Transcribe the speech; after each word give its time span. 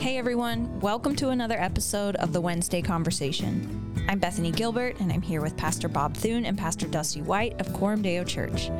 Hey 0.00 0.16
everyone, 0.16 0.80
welcome 0.80 1.14
to 1.16 1.28
another 1.28 1.60
episode 1.60 2.16
of 2.16 2.32
the 2.32 2.40
Wednesday 2.40 2.80
Conversation. 2.80 4.06
I'm 4.08 4.18
Bethany 4.18 4.50
Gilbert, 4.50 4.98
and 4.98 5.12
I'm 5.12 5.20
here 5.20 5.42
with 5.42 5.58
Pastor 5.58 5.88
Bob 5.88 6.14
Thune 6.14 6.46
and 6.46 6.56
Pastor 6.56 6.86
Dusty 6.86 7.20
White 7.20 7.60
of 7.60 7.70
Coram 7.74 8.00
Deo 8.00 8.24
Church. 8.24 8.70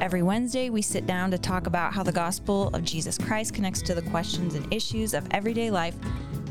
Every 0.00 0.24
Wednesday, 0.24 0.70
we 0.70 0.82
sit 0.82 1.06
down 1.06 1.30
to 1.30 1.38
talk 1.38 1.68
about 1.68 1.94
how 1.94 2.02
the 2.02 2.10
gospel 2.10 2.70
of 2.74 2.82
Jesus 2.82 3.16
Christ 3.16 3.54
connects 3.54 3.80
to 3.82 3.94
the 3.94 4.02
questions 4.02 4.56
and 4.56 4.74
issues 4.74 5.14
of 5.14 5.24
everyday 5.30 5.70
life. 5.70 5.94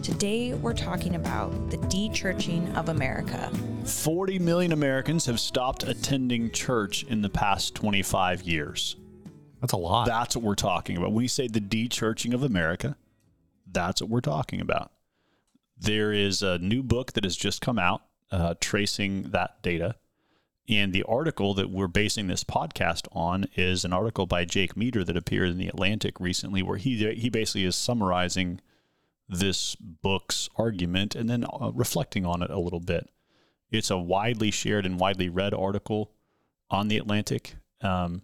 Today, 0.01 0.53
we're 0.53 0.73
talking 0.73 1.15
about 1.15 1.69
the 1.69 1.77
de-churching 1.89 2.73
of 2.77 2.87
America. 2.87 3.51
40 3.83 4.39
million 4.39 4.71
Americans 4.71 5.25
have 5.25 5.41
stopped 5.41 5.83
attending 5.83 6.51
church 6.51 7.03
in 7.03 7.21
the 7.21 7.29
past 7.29 7.75
25 7.75 8.43
years. 8.43 8.95
That's 9.59 9.73
a 9.73 9.77
lot. 9.77 10.05
That's 10.05 10.37
what 10.37 10.45
we're 10.45 10.55
talking 10.55 10.95
about. 10.95 11.11
When 11.11 11.21
you 11.21 11.27
say 11.27 11.49
the 11.49 11.59
de-churching 11.59 12.33
of 12.33 12.43
America, 12.43 12.95
that's 13.75 14.01
what 14.01 14.09
we're 14.09 14.21
talking 14.21 14.61
about. 14.61 14.91
There 15.77 16.11
is 16.11 16.41
a 16.41 16.57
new 16.57 16.81
book 16.81 17.13
that 17.13 17.23
has 17.23 17.35
just 17.35 17.61
come 17.61 17.77
out 17.77 18.01
uh, 18.31 18.55
tracing 18.59 19.23
that 19.31 19.61
data. 19.61 19.95
And 20.67 20.93
the 20.93 21.03
article 21.03 21.53
that 21.53 21.69
we're 21.69 21.87
basing 21.87 22.25
this 22.25 22.43
podcast 22.43 23.07
on 23.11 23.45
is 23.55 23.85
an 23.85 23.93
article 23.93 24.25
by 24.25 24.45
Jake 24.45 24.75
Meador 24.75 25.03
that 25.03 25.15
appeared 25.15 25.49
in 25.49 25.59
the 25.59 25.67
Atlantic 25.67 26.19
recently, 26.19 26.63
where 26.63 26.77
he 26.77 27.13
he 27.13 27.29
basically 27.29 27.65
is 27.65 27.75
summarizing 27.75 28.61
this 29.29 29.75
book's 29.75 30.49
argument 30.55 31.13
and 31.13 31.29
then 31.29 31.45
uh, 31.45 31.71
reflecting 31.73 32.25
on 32.25 32.41
it 32.41 32.49
a 32.49 32.59
little 32.59 32.79
bit. 32.79 33.09
It's 33.69 33.91
a 33.91 33.97
widely 33.97 34.49
shared 34.49 34.87
and 34.87 34.99
widely 34.99 35.29
read 35.29 35.53
article 35.53 36.11
on 36.71 36.87
the 36.87 36.97
Atlantic, 36.97 37.55
um, 37.81 38.23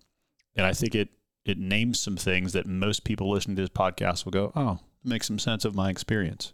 and 0.55 0.65
I 0.65 0.73
think 0.73 0.95
it 0.95 1.09
it 1.45 1.59
names 1.59 1.99
some 1.99 2.17
things 2.17 2.53
that 2.53 2.65
most 2.65 3.03
people 3.03 3.29
listening 3.29 3.55
to 3.57 3.63
this 3.63 3.69
podcast 3.69 4.25
will 4.25 4.31
go, 4.31 4.51
"Oh, 4.55 4.79
make 5.03 5.23
some 5.23 5.39
sense 5.39 5.65
of 5.65 5.75
my 5.75 5.89
experience." 5.89 6.53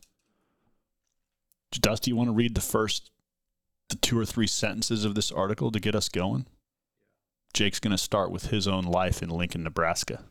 Dusty, 1.72 2.12
you 2.12 2.16
want 2.16 2.30
to 2.30 2.34
read 2.34 2.56
the 2.56 2.62
first 2.62 3.12
the 3.90 3.96
two 3.96 4.20
or 4.20 4.26
three 4.26 4.48
sentences 4.48 5.06
of 5.06 5.16
this 5.16 5.32
article 5.32 5.72
to 5.72 5.80
get 5.80 5.96
us 5.96 6.10
going? 6.10 6.46
Jake's 7.54 7.80
going 7.80 7.92
to 7.92 7.98
start 7.98 8.32
with 8.32 8.48
his 8.48 8.68
own 8.68 8.84
life 8.84 9.24
in 9.24 9.30
Lincoln, 9.30 9.64
Nebraska. 9.64 10.26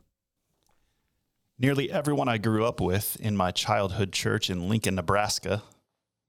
Nearly 1.58 1.90
everyone 1.90 2.28
I 2.28 2.38
grew 2.38 2.66
up 2.66 2.80
with 2.80 3.16
in 3.18 3.36
my 3.36 3.50
childhood 3.50 4.12
church 4.12 4.50
in 4.50 4.68
Lincoln, 4.68 4.94
Nebraska 4.96 5.62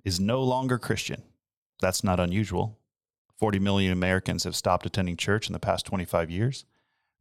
is 0.06 0.20
no 0.20 0.42
longer 0.42 0.78
Christian. 0.78 1.23
That's 1.81 2.04
not 2.04 2.20
unusual. 2.20 2.80
40 3.38 3.59
million 3.59 3.92
Americans 3.92 4.45
have 4.45 4.56
stopped 4.56 4.86
attending 4.86 5.17
church 5.17 5.48
in 5.48 5.54
the 5.54 5.59
past 5.59 5.86
25 5.86 6.31
years. 6.31 6.66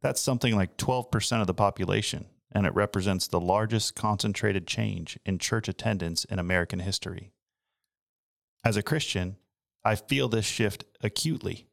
That's 0.01 0.21
something 0.21 0.55
like 0.55 0.77
12% 0.77 1.41
of 1.41 1.47
the 1.47 1.53
population, 1.53 2.25
and 2.57 2.65
it 2.65 2.73
represents 2.73 3.27
the 3.27 3.39
largest 3.39 3.93
concentrated 3.93 4.65
change 4.65 5.19
in 5.27 5.37
church 5.37 5.67
attendance 5.67 6.25
in 6.25 6.39
American 6.39 6.79
history. 6.79 7.31
As 8.65 8.75
a 8.75 8.81
Christian, 8.81 9.37
I 9.85 9.93
feel 9.93 10.27
this 10.27 10.45
shift 10.45 10.83
acutely. 11.01 11.67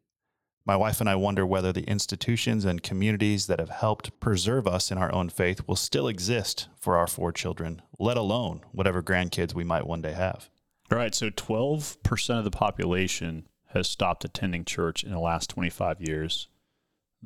My 0.66 0.76
wife 0.76 1.00
and 1.00 1.08
I 1.08 1.14
wonder 1.14 1.46
whether 1.46 1.72
the 1.72 1.84
institutions 1.84 2.66
and 2.66 2.82
communities 2.82 3.46
that 3.46 3.60
have 3.60 3.70
helped 3.70 4.20
preserve 4.20 4.66
us 4.66 4.90
in 4.90 4.98
our 4.98 5.10
own 5.10 5.30
faith 5.30 5.66
will 5.66 5.74
still 5.74 6.06
exist 6.06 6.68
for 6.78 6.98
our 6.98 7.06
four 7.06 7.32
children, 7.32 7.80
let 7.98 8.18
alone 8.18 8.60
whatever 8.72 9.02
grandkids 9.02 9.54
we 9.54 9.64
might 9.64 9.86
one 9.86 10.02
day 10.02 10.12
have. 10.12 10.50
All 10.92 10.98
right, 10.98 11.14
so 11.14 11.30
12% 11.30 12.38
of 12.38 12.44
the 12.44 12.50
population 12.50 13.48
has 13.68 13.88
stopped 13.88 14.22
attending 14.22 14.66
church 14.66 15.02
in 15.02 15.12
the 15.12 15.18
last 15.18 15.48
25 15.48 16.02
years. 16.02 16.48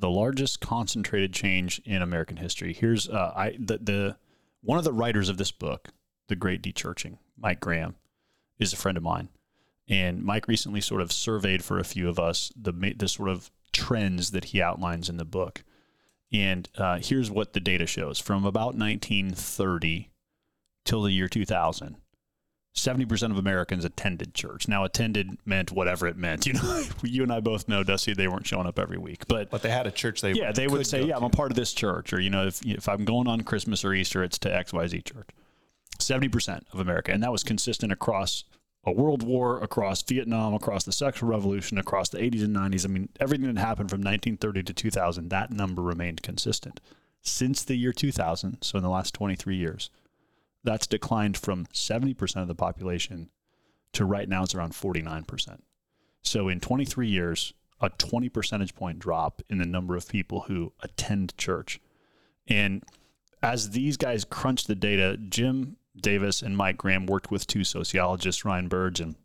The 0.00 0.10
largest 0.10 0.60
concentrated 0.60 1.32
change 1.32 1.80
in 1.84 2.02
American 2.02 2.36
history. 2.36 2.72
Here's 2.72 3.08
uh, 3.08 3.32
I 3.34 3.56
the, 3.58 3.78
the 3.78 4.16
one 4.62 4.78
of 4.78 4.84
the 4.84 4.92
writers 4.92 5.28
of 5.28 5.38
this 5.38 5.50
book, 5.50 5.88
The 6.28 6.36
Great 6.36 6.62
Dechurching, 6.62 7.18
Mike 7.36 7.60
Graham, 7.60 7.96
is 8.58 8.72
a 8.72 8.76
friend 8.76 8.96
of 8.96 9.02
mine. 9.02 9.28
And 9.88 10.22
Mike 10.22 10.46
recently 10.46 10.80
sort 10.80 11.00
of 11.00 11.10
surveyed 11.10 11.64
for 11.64 11.78
a 11.78 11.84
few 11.84 12.08
of 12.08 12.18
us 12.18 12.52
the 12.54 12.72
the 12.96 13.08
sort 13.08 13.28
of 13.30 13.50
trends 13.72 14.30
that 14.30 14.46
he 14.46 14.62
outlines 14.62 15.08
in 15.08 15.16
the 15.16 15.24
book. 15.24 15.64
And 16.32 16.68
uh, 16.76 16.98
here's 17.02 17.30
what 17.30 17.52
the 17.52 17.60
data 17.60 17.86
shows: 17.86 18.20
from 18.20 18.44
about 18.44 18.76
1930 18.76 20.10
till 20.84 21.02
the 21.02 21.12
year 21.12 21.28
2000, 21.28 21.96
70% 22.78 23.30
of 23.30 23.38
Americans 23.38 23.84
attended 23.84 24.34
church. 24.34 24.68
Now, 24.68 24.84
attended 24.84 25.38
meant 25.44 25.72
whatever 25.72 26.06
it 26.06 26.16
meant. 26.16 26.46
You 26.46 26.54
know, 26.54 26.84
you 27.02 27.22
and 27.22 27.32
I 27.32 27.40
both 27.40 27.68
know, 27.68 27.82
Dusty, 27.82 28.14
they 28.14 28.28
weren't 28.28 28.46
showing 28.46 28.66
up 28.66 28.78
every 28.78 28.98
week, 28.98 29.26
but 29.28 29.50
But 29.50 29.62
they 29.62 29.70
had 29.70 29.86
a 29.86 29.90
church 29.90 30.20
they 30.20 30.32
yeah, 30.32 30.52
they 30.52 30.66
would 30.66 30.86
say, 30.86 31.00
yeah, 31.00 31.14
to. 31.14 31.16
I'm 31.16 31.24
a 31.24 31.30
part 31.30 31.50
of 31.50 31.56
this 31.56 31.72
church, 31.72 32.12
or 32.12 32.20
you 32.20 32.30
know, 32.30 32.46
if 32.46 32.64
if 32.64 32.88
I'm 32.88 33.04
going 33.04 33.26
on 33.26 33.42
Christmas 33.42 33.84
or 33.84 33.92
Easter, 33.92 34.22
it's 34.22 34.38
to 34.40 34.54
X 34.54 34.72
Y 34.72 34.86
Z 34.86 35.02
church. 35.02 35.28
Seventy 35.98 36.28
percent 36.28 36.66
of 36.72 36.80
America, 36.80 37.12
and 37.12 37.22
that 37.22 37.32
was 37.32 37.42
consistent 37.44 37.92
across 37.92 38.44
a 38.84 38.92
world 38.92 39.22
war, 39.22 39.62
across 39.62 40.02
Vietnam, 40.02 40.54
across 40.54 40.84
the 40.84 40.92
sexual 40.92 41.28
revolution, 41.28 41.78
across 41.78 42.08
the 42.08 42.18
80s 42.18 42.44
and 42.44 42.56
90s. 42.56 42.84
I 42.84 42.88
mean, 42.88 43.08
everything 43.20 43.52
that 43.52 43.60
happened 43.60 43.90
from 43.90 44.00
1930 44.00 44.62
to 44.62 44.72
2000, 44.72 45.28
that 45.28 45.50
number 45.50 45.82
remained 45.82 46.22
consistent. 46.22 46.80
Since 47.20 47.64
the 47.64 47.74
year 47.74 47.92
2000, 47.92 48.62
so 48.62 48.78
in 48.78 48.84
the 48.84 48.88
last 48.88 49.12
23 49.14 49.56
years, 49.56 49.90
that's 50.64 50.86
declined 50.86 51.36
from 51.36 51.66
70% 51.66 52.42
of 52.42 52.48
the 52.48 52.54
population 52.54 53.30
to 53.92 54.04
right 54.04 54.28
now 54.28 54.42
it's 54.42 54.54
around 54.54 54.72
49%. 54.72 55.60
So 56.22 56.48
in 56.48 56.60
23 56.60 57.08
years, 57.08 57.54
a 57.80 57.90
20 57.90 58.28
percentage 58.28 58.74
point 58.74 58.98
drop 58.98 59.40
in 59.48 59.58
the 59.58 59.66
number 59.66 59.96
of 59.96 60.08
people 60.08 60.40
who 60.42 60.72
attend 60.82 61.36
church. 61.36 61.80
And 62.48 62.82
as 63.42 63.70
these 63.70 63.96
guys 63.96 64.24
crunch 64.24 64.64
the 64.64 64.74
data, 64.74 65.16
Jim 65.16 65.76
Davis 65.96 66.42
and 66.42 66.56
Mike 66.56 66.76
Graham 66.76 67.06
worked 67.06 67.30
with 67.30 67.46
two 67.46 67.64
sociologists, 67.64 68.44
Ryan 68.44 68.68
Burge 68.68 69.00
and 69.00 69.16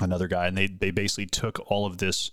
another 0.00 0.28
guy, 0.28 0.46
and 0.46 0.56
they 0.56 0.66
they 0.66 0.90
basically 0.90 1.26
took 1.26 1.60
all 1.70 1.86
of 1.86 1.98
this 1.98 2.30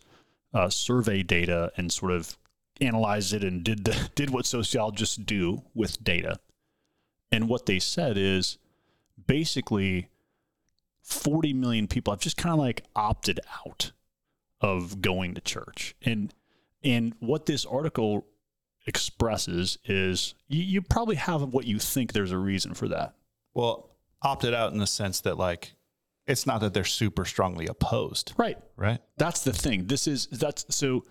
uh, 0.53 0.69
survey 0.69 1.23
data 1.23 1.71
and 1.77 1.91
sort 1.91 2.11
of 2.11 2.37
analyzed 2.79 3.33
it 3.33 3.43
and 3.43 3.63
did 3.63 3.85
the, 3.85 4.09
did 4.15 4.29
what 4.29 4.45
sociologists 4.45 5.15
do 5.15 5.61
with 5.73 6.03
data. 6.03 6.39
And 7.31 7.47
what 7.47 7.65
they 7.65 7.79
said 7.79 8.17
is 8.17 8.57
basically 9.27 10.09
40 11.03 11.53
million 11.53 11.87
people 11.87 12.13
have 12.13 12.19
just 12.21 12.37
kind 12.37 12.53
of 12.53 12.59
like 12.59 12.83
opted 12.95 13.39
out 13.65 13.91
of 14.59 15.01
going 15.01 15.33
to 15.35 15.41
church. 15.41 15.95
And 16.03 16.33
and 16.83 17.13
what 17.19 17.45
this 17.45 17.65
article 17.65 18.25
expresses 18.87 19.77
is 19.85 20.33
you, 20.47 20.63
you 20.63 20.81
probably 20.81 21.15
have 21.15 21.41
what 21.41 21.65
you 21.65 21.77
think 21.79 22.13
there's 22.13 22.31
a 22.31 22.37
reason 22.37 22.73
for 22.73 22.87
that. 22.87 23.13
Well, 23.53 23.91
opted 24.23 24.53
out 24.53 24.73
in 24.73 24.79
the 24.79 24.87
sense 24.87 25.21
that 25.21 25.37
like 25.37 25.73
it's 26.27 26.45
not 26.45 26.61
that 26.61 26.73
they're 26.73 26.83
super 26.83 27.25
strongly 27.25 27.67
opposed, 27.67 28.33
Right. 28.37 28.57
right? 28.75 28.99
That's 29.17 29.43
the 29.43 29.53
thing. 29.53 29.87
This 29.87 30.07
is 30.07 30.27
that's 30.27 30.65
so 30.75 31.05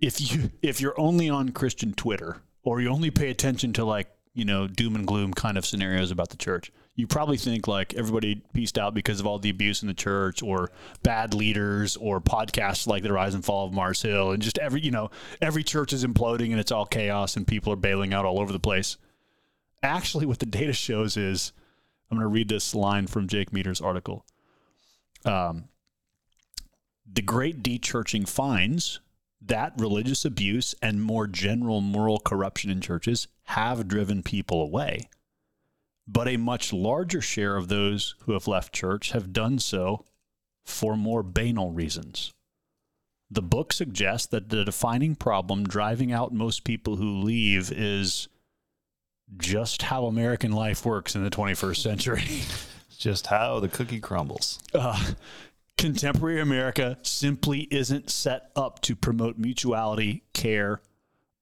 if 0.00 0.20
you 0.32 0.50
if 0.62 0.80
you're 0.80 0.98
only 0.98 1.28
on 1.28 1.50
Christian 1.50 1.92
Twitter 1.92 2.42
or 2.62 2.80
you 2.80 2.88
only 2.88 3.10
pay 3.10 3.30
attention 3.30 3.72
to 3.74 3.84
like, 3.84 4.08
you 4.34 4.44
know, 4.44 4.66
doom 4.66 4.94
and 4.94 5.06
gloom 5.06 5.34
kind 5.34 5.58
of 5.58 5.66
scenarios 5.66 6.10
about 6.10 6.30
the 6.30 6.36
church, 6.36 6.72
you 6.94 7.06
probably 7.06 7.36
think 7.36 7.66
like 7.66 7.94
everybody 7.94 8.42
pieced 8.52 8.78
out 8.78 8.94
because 8.94 9.20
of 9.20 9.26
all 9.26 9.38
the 9.38 9.50
abuse 9.50 9.82
in 9.82 9.88
the 9.88 9.94
church 9.94 10.42
or 10.42 10.70
bad 11.02 11.34
leaders 11.34 11.96
or 11.96 12.20
podcasts 12.20 12.86
like 12.86 13.02
the 13.02 13.12
rise 13.12 13.34
and 13.34 13.44
fall 13.44 13.66
of 13.66 13.72
Mars 13.72 14.02
Hill 14.02 14.30
and 14.32 14.42
just 14.42 14.58
every, 14.58 14.80
you 14.80 14.90
know, 14.90 15.10
every 15.40 15.64
church 15.64 15.92
is 15.92 16.04
imploding 16.04 16.50
and 16.50 16.60
it's 16.60 16.72
all 16.72 16.86
chaos 16.86 17.36
and 17.36 17.46
people 17.46 17.72
are 17.72 17.76
bailing 17.76 18.12
out 18.12 18.24
all 18.24 18.40
over 18.40 18.52
the 18.52 18.60
place. 18.60 18.96
Actually, 19.82 20.26
what 20.26 20.38
the 20.38 20.46
data 20.46 20.72
shows 20.72 21.16
is 21.16 21.52
I'm 22.10 22.18
going 22.18 22.24
to 22.24 22.32
read 22.32 22.48
this 22.48 22.74
line 22.74 23.06
from 23.06 23.28
Jake 23.28 23.52
Meador's 23.52 23.80
article. 23.80 24.26
Um, 25.24 25.68
the 27.10 27.22
great 27.22 27.62
dechurching 27.62 28.28
finds 28.28 29.00
that 29.40 29.72
religious 29.78 30.24
abuse 30.24 30.74
and 30.82 31.02
more 31.02 31.26
general 31.26 31.80
moral 31.80 32.18
corruption 32.18 32.70
in 32.70 32.80
churches 32.80 33.28
have 33.44 33.88
driven 33.88 34.22
people 34.22 34.62
away. 34.62 35.08
But 36.06 36.28
a 36.28 36.36
much 36.36 36.72
larger 36.72 37.20
share 37.20 37.56
of 37.56 37.68
those 37.68 38.14
who 38.24 38.32
have 38.32 38.48
left 38.48 38.72
church 38.72 39.12
have 39.12 39.32
done 39.32 39.58
so 39.58 40.04
for 40.64 40.96
more 40.96 41.22
banal 41.22 41.70
reasons. 41.70 42.32
The 43.30 43.42
book 43.42 43.72
suggests 43.72 44.26
that 44.28 44.48
the 44.48 44.64
defining 44.64 45.14
problem 45.14 45.64
driving 45.64 46.12
out 46.12 46.32
most 46.32 46.64
people 46.64 46.96
who 46.96 47.20
leave 47.20 47.70
is 47.70 48.28
just 49.36 49.82
how 49.82 50.06
American 50.06 50.50
life 50.52 50.84
works 50.84 51.14
in 51.14 51.22
the 51.22 51.30
21st 51.30 51.76
century. 51.76 52.24
Just 52.98 53.28
how 53.28 53.60
the 53.60 53.68
cookie 53.68 54.00
crumbles. 54.00 54.58
uh, 54.74 55.12
contemporary 55.80 56.40
America 56.40 56.98
simply 57.02 57.60
isn't 57.70 58.10
set 58.10 58.50
up 58.54 58.80
to 58.82 58.94
promote 58.94 59.38
mutuality, 59.38 60.22
care, 60.32 60.80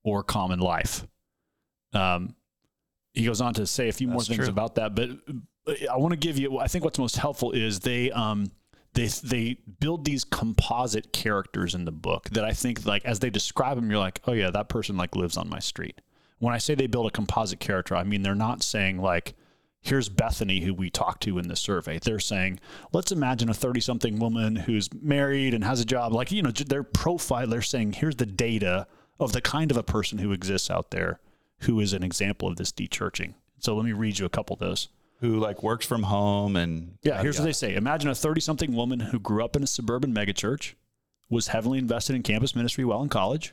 or 0.03 0.23
common 0.23 0.61
life. 0.61 1.07
Um, 1.93 2.35
he 3.15 3.25
goes 3.25 3.41
on 3.41 3.55
to 3.55 3.67
say 3.67 3.89
a 3.89 3.93
few 3.93 4.09
more 4.09 4.23
things 4.23 4.45
true. 4.45 4.49
about 4.49 4.77
that, 4.77 4.95
but 4.95 5.11
I 5.91 5.97
want 5.97 6.13
to 6.13 6.19
give 6.19 6.39
you. 6.39 6.59
I 6.59 6.69
think 6.69 6.85
what's 6.85 6.99
most 6.99 7.17
helpful 7.17 7.53
is 7.53 7.81
they 7.81 8.11
um, 8.13 8.51
they 8.95 9.07
they 9.07 9.59
build 9.81 10.05
these 10.05 10.25
composite 10.25 11.13
characters 11.13 11.75
in 11.75 11.85
the 11.85 11.93
book 11.93 12.31
that 12.31 12.45
I 12.45 12.53
think 12.53 12.87
like 12.87 13.05
as 13.05 13.19
they 13.19 13.31
describe 13.31 13.77
them, 13.77 13.91
you're 13.91 13.99
like, 13.99 14.21
oh 14.27 14.33
yeah, 14.33 14.51
that 14.51 14.69
person 14.69 14.97
like 14.97 15.17
lives 15.17 15.37
on 15.37 15.49
my 15.49 15.59
street. 15.59 16.01
When 16.39 16.55
I 16.55 16.59
say 16.59 16.75
they 16.75 16.87
build 16.87 17.07
a 17.07 17.11
composite 17.11 17.61
character, 17.61 17.97
I 17.97 18.05
mean 18.05 18.23
they're 18.23 18.35
not 18.35 18.63
saying 18.63 18.99
like 18.99 19.35
Here's 19.81 20.09
Bethany, 20.09 20.61
who 20.61 20.75
we 20.75 20.91
talked 20.91 21.23
to 21.23 21.39
in 21.39 21.49
the 21.49 21.57
survey. 21.57 21.99
They're 21.99 22.19
saying, 22.19 22.61
let's 22.93 23.13
imagine 23.13 23.49
a 23.49 23.55
30 23.55 23.81
something 23.81 24.19
woman 24.19 24.57
who's 24.57 24.91
married 24.93 25.55
and 25.55 25.65
has 25.65 25.81
a 25.81 25.85
job. 25.85 26.13
Like, 26.13 26.33
you 26.33 26.43
know, 26.43 26.51
their 26.51 26.83
profile, 26.83 27.47
they're 27.47 27.63
saying, 27.63 27.93
here's 27.93 28.17
the 28.17 28.27
data 28.27 28.87
of 29.21 29.33
the 29.33 29.41
kind 29.41 29.71
of 29.71 29.77
a 29.77 29.83
person 29.83 30.19
who 30.19 30.33
exists 30.33 30.71
out 30.71 30.91
there 30.91 31.21
who 31.61 31.81
is 31.81 31.93
an 31.93 32.03
example 32.03 32.49
of 32.49 32.57
this 32.57 32.73
dechurching. 32.73 33.35
So 33.59 33.75
let 33.75 33.85
me 33.85 33.93
read 33.93 34.19
you 34.19 34.27
a 34.27 34.31
couple 34.31 34.55
of 34.55 34.61
those. 34.61 34.89
Who 35.21 35.41
like 35.41 35.65
works 35.65 35.85
from 35.85 36.05
home 36.05 36.55
and 36.55 36.97
yeah, 37.03 37.19
uh, 37.19 37.23
here's 37.23 37.39
what 37.39 37.45
they 37.45 37.53
say. 37.53 37.75
Imagine 37.75 38.09
a 38.09 38.15
30 38.15 38.41
something 38.41 38.73
woman 38.73 39.01
who 39.01 39.19
grew 39.19 39.45
up 39.45 39.57
in 39.57 39.65
a 39.65 39.67
suburban 39.67 40.15
megachurch, 40.15 40.75
was 41.29 41.49
heavily 41.49 41.79
invested 41.79 42.15
in 42.15 42.23
campus 42.23 42.55
ministry 42.55 42.85
while 42.85 43.03
in 43.03 43.09
college, 43.09 43.53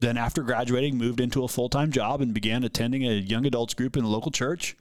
then 0.00 0.16
after 0.16 0.42
graduating 0.42 0.98
moved 0.98 1.20
into 1.20 1.44
a 1.44 1.48
full-time 1.48 1.90
job 1.90 2.20
and 2.20 2.34
began 2.34 2.62
attending 2.62 3.04
a 3.04 3.12
young 3.12 3.46
adults 3.46 3.74
group 3.74 3.96
in 3.96 4.04
the 4.04 4.10
local 4.10 4.30
church. 4.30 4.76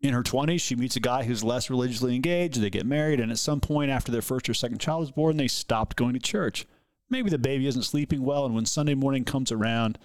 In 0.00 0.14
her 0.14 0.22
20s, 0.22 0.60
she 0.60 0.76
meets 0.76 0.96
a 0.96 1.00
guy 1.00 1.24
who's 1.24 1.42
less 1.42 1.70
religiously 1.70 2.14
engaged. 2.14 2.60
They 2.60 2.70
get 2.70 2.86
married, 2.86 3.18
and 3.18 3.32
at 3.32 3.38
some 3.38 3.60
point 3.60 3.90
after 3.90 4.12
their 4.12 4.22
first 4.22 4.48
or 4.48 4.54
second 4.54 4.78
child 4.78 5.02
is 5.04 5.10
born, 5.10 5.36
they 5.36 5.48
stopped 5.48 5.96
going 5.96 6.14
to 6.14 6.20
church. 6.20 6.66
Maybe 7.10 7.30
the 7.30 7.38
baby 7.38 7.66
isn't 7.66 7.82
sleeping 7.82 8.22
well, 8.22 8.44
and 8.46 8.54
when 8.54 8.66
Sunday 8.66 8.94
morning 8.94 9.24
comes 9.24 9.50
around, 9.50 9.98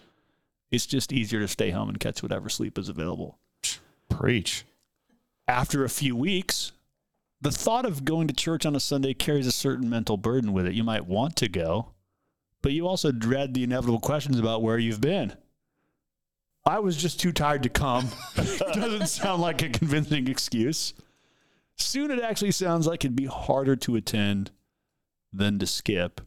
it's 0.72 0.88
just 0.88 1.14
easier 1.14 1.40
to 1.42 1.48
stay 1.48 1.70
home 1.70 1.90
and 1.90 2.00
catch 2.00 2.24
whatever 2.24 2.50
sleep 2.50 2.80
is 2.80 2.90
available. 2.90 3.38
Preach. 4.10 4.66
After 5.48 5.84
a 5.84 5.90
few 5.90 6.16
weeks, 6.16 6.72
the 7.42 7.52
thought 7.52 7.86
of 7.86 8.06
going 8.06 8.28
to 8.30 8.34
church 8.34 8.66
on 8.66 8.76
a 8.76 8.80
Sunday 8.80 9.14
carries 9.14 9.46
a 9.46 9.52
certain 9.52 9.90
mental 9.90 10.18
burden 10.18 10.54
with 10.54 10.66
it. 10.66 10.74
You 10.74 10.84
might 10.84 11.06
want 11.06 11.36
to 11.38 11.50
go, 11.50 11.90
but 12.64 12.72
you 12.72 12.88
also 12.88 13.12
dread 13.12 13.54
the 13.54 13.64
inevitable 13.64 14.00
questions 14.00 14.40
about 14.40 14.64
where 14.64 14.80
you've 14.80 15.02
been. 15.02 15.34
I 16.66 16.80
was 16.80 16.96
just 16.96 17.20
too 17.20 17.32
tired 17.32 17.64
to 17.64 17.70
come. 17.70 18.08
Doesn't 18.36 19.08
sound 19.08 19.42
like 19.42 19.62
a 19.62 19.70
convincing 19.70 20.28
excuse. 20.28 20.94
Soon 21.76 22.12
it 22.12 22.22
actually 22.22 22.52
sounds 22.52 22.88
like 22.88 23.04
it'd 23.04 23.16
be 23.16 23.26
harder 23.26 23.76
to 23.78 23.96
attend 23.96 24.52
than 25.34 25.60
to 25.60 25.68
skip, 25.68 26.22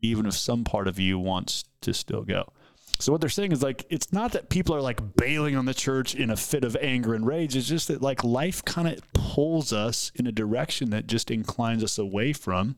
even 0.00 0.26
if 0.26 0.34
some 0.34 0.64
part 0.64 0.88
of 0.88 0.98
you 0.98 1.18
wants 1.18 1.64
to 1.82 1.92
still 1.92 2.22
go. 2.22 2.52
So 2.98 3.12
what 3.12 3.20
they're 3.20 3.28
saying 3.28 3.52
is 3.52 3.62
like 3.62 3.84
it's 3.90 4.12
not 4.12 4.32
that 4.32 4.48
people 4.48 4.74
are 4.74 4.80
like 4.80 5.16
bailing 5.16 5.54
on 5.56 5.66
the 5.66 5.74
church 5.74 6.14
in 6.14 6.30
a 6.30 6.36
fit 6.36 6.64
of 6.64 6.76
anger 6.80 7.12
and 7.12 7.26
rage. 7.26 7.54
It's 7.54 7.68
just 7.68 7.88
that 7.88 8.00
like 8.00 8.24
life 8.24 8.64
kind 8.64 8.88
of 8.88 9.00
pulls 9.12 9.72
us 9.72 10.10
in 10.14 10.26
a 10.26 10.32
direction 10.32 10.90
that 10.90 11.06
just 11.06 11.30
inclines 11.30 11.84
us 11.84 11.98
away 11.98 12.32
from 12.32 12.76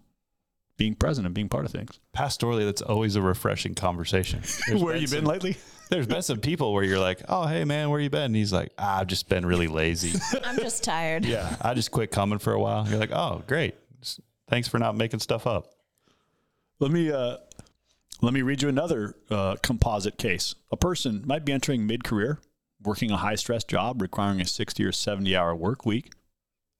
being 0.76 0.94
present 0.94 1.26
and 1.26 1.34
being 1.34 1.48
part 1.48 1.64
of 1.64 1.70
things. 1.70 2.00
Pastorally, 2.16 2.64
that's 2.64 2.82
always 2.82 3.14
a 3.14 3.22
refreshing 3.22 3.74
conversation. 3.74 4.42
where 4.72 4.96
you 4.96 5.06
been 5.06 5.24
lately? 5.24 5.56
There's 5.90 6.06
been 6.06 6.22
some 6.22 6.40
people 6.40 6.72
where 6.72 6.84
you're 6.84 6.98
like, 6.98 7.22
"Oh, 7.28 7.46
hey 7.46 7.64
man, 7.64 7.90
where 7.90 8.00
you 8.00 8.10
been?" 8.10 8.22
And 8.22 8.36
he's 8.36 8.52
like, 8.52 8.72
ah, 8.78 9.00
"I've 9.00 9.06
just 9.06 9.28
been 9.28 9.46
really 9.46 9.68
lazy." 9.68 10.18
I'm 10.44 10.56
just 10.56 10.84
tired. 10.84 11.24
yeah, 11.24 11.56
I 11.60 11.74
just 11.74 11.90
quit 11.90 12.10
coming 12.10 12.38
for 12.38 12.52
a 12.52 12.60
while. 12.60 12.86
You're 12.88 12.98
like, 12.98 13.12
"Oh, 13.12 13.42
great. 13.46 13.74
Thanks 14.48 14.68
for 14.68 14.78
not 14.78 14.96
making 14.96 15.20
stuff 15.20 15.46
up." 15.46 15.72
Let 16.80 16.90
me 16.90 17.10
uh, 17.10 17.38
let 18.20 18.32
me 18.34 18.42
read 18.42 18.62
you 18.62 18.68
another 18.68 19.14
uh, 19.30 19.56
composite 19.62 20.18
case. 20.18 20.54
A 20.70 20.76
person 20.76 21.22
might 21.26 21.44
be 21.44 21.52
entering 21.52 21.86
mid 21.86 22.04
career, 22.04 22.40
working 22.82 23.10
a 23.10 23.16
high 23.16 23.34
stress 23.36 23.64
job 23.64 24.02
requiring 24.02 24.40
a 24.40 24.44
60 24.46 24.84
or 24.84 24.92
70 24.92 25.34
hour 25.36 25.54
work 25.54 25.86
week. 25.86 26.12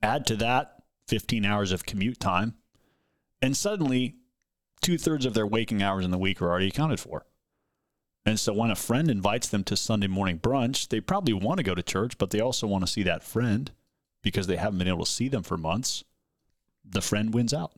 Add 0.02 0.26
to 0.26 0.36
that 0.36 0.82
15 1.08 1.44
hours 1.44 1.72
of 1.72 1.86
commute 1.86 2.20
time, 2.20 2.54
and 3.42 3.56
suddenly 3.56 4.16
two 4.80 4.98
thirds 4.98 5.26
of 5.26 5.34
their 5.34 5.46
waking 5.46 5.82
hours 5.82 6.04
in 6.04 6.10
the 6.10 6.18
week 6.18 6.40
are 6.40 6.48
already 6.48 6.68
accounted 6.68 7.00
for. 7.00 7.26
And 8.28 8.40
so 8.40 8.52
when 8.52 8.70
a 8.70 8.76
friend 8.76 9.10
invites 9.10 9.48
them 9.48 9.64
to 9.64 9.76
Sunday 9.76 10.06
morning 10.06 10.38
brunch, 10.38 10.88
they 10.88 11.00
probably 11.00 11.34
want 11.34 11.58
to 11.58 11.64
go 11.64 11.74
to 11.74 11.82
church, 11.82 12.18
but 12.18 12.30
they 12.30 12.40
also 12.40 12.66
want 12.66 12.84
to 12.84 12.92
see 12.92 13.02
that 13.04 13.22
friend 13.22 13.70
because 14.22 14.46
they 14.46 14.56
haven't 14.56 14.78
been 14.78 14.88
able 14.88 15.04
to 15.04 15.10
see 15.10 15.28
them 15.28 15.42
for 15.42 15.56
months. 15.56 16.04
The 16.84 17.00
friend 17.00 17.32
wins 17.32 17.54
out. 17.54 17.72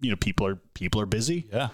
You 0.00 0.10
know, 0.10 0.16
people 0.16 0.46
are 0.46 0.56
people 0.74 1.00
are 1.00 1.06
busy. 1.06 1.48
Yeah 1.52 1.68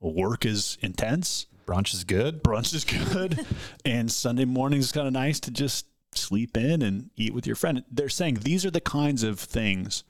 work 0.00 0.46
is 0.46 0.78
intense. 0.80 1.46
Brunch 1.66 1.94
is 1.94 2.04
good. 2.04 2.42
Brunch 2.42 2.74
is 2.74 2.84
good. 2.84 3.46
and 3.84 4.10
Sunday 4.10 4.44
morning 4.44 4.80
is 4.80 4.92
kind 4.92 5.06
of 5.06 5.12
nice 5.12 5.38
to 5.40 5.50
just 5.50 5.86
sleep 6.12 6.56
in 6.56 6.82
and 6.82 7.10
eat 7.16 7.32
with 7.32 7.46
your 7.46 7.56
friend. 7.56 7.84
They're 7.90 8.08
saying 8.08 8.38
these 8.42 8.66
are 8.66 8.70
the 8.70 8.80
kinds 8.80 9.22
of 9.22 9.38
things 9.38 10.02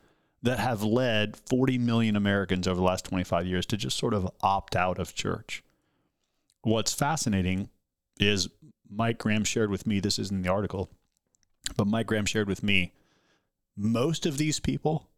that 0.42 0.58
have 0.58 0.82
led 0.82 1.36
40 1.36 1.76
million 1.76 2.16
Americans 2.16 2.66
over 2.66 2.76
the 2.76 2.82
last 2.82 3.04
25 3.04 3.46
years 3.46 3.66
to 3.66 3.76
just 3.76 3.98
sort 3.98 4.14
of 4.14 4.30
opt 4.42 4.74
out 4.74 4.98
of 4.98 5.14
church. 5.14 5.62
What's 6.62 6.92
fascinating 6.92 7.68
is 8.18 8.48
Mike 8.90 9.18
Graham 9.18 9.44
shared 9.44 9.70
with 9.70 9.86
me, 9.86 10.00
this 10.00 10.18
is 10.18 10.30
in 10.30 10.42
the 10.42 10.50
article, 10.50 10.90
but 11.76 11.86
Mike 11.86 12.06
Graham 12.06 12.26
shared 12.26 12.48
with 12.48 12.62
me, 12.62 12.92
most 13.76 14.26
of 14.26 14.36
these 14.36 14.60
people 14.60 15.08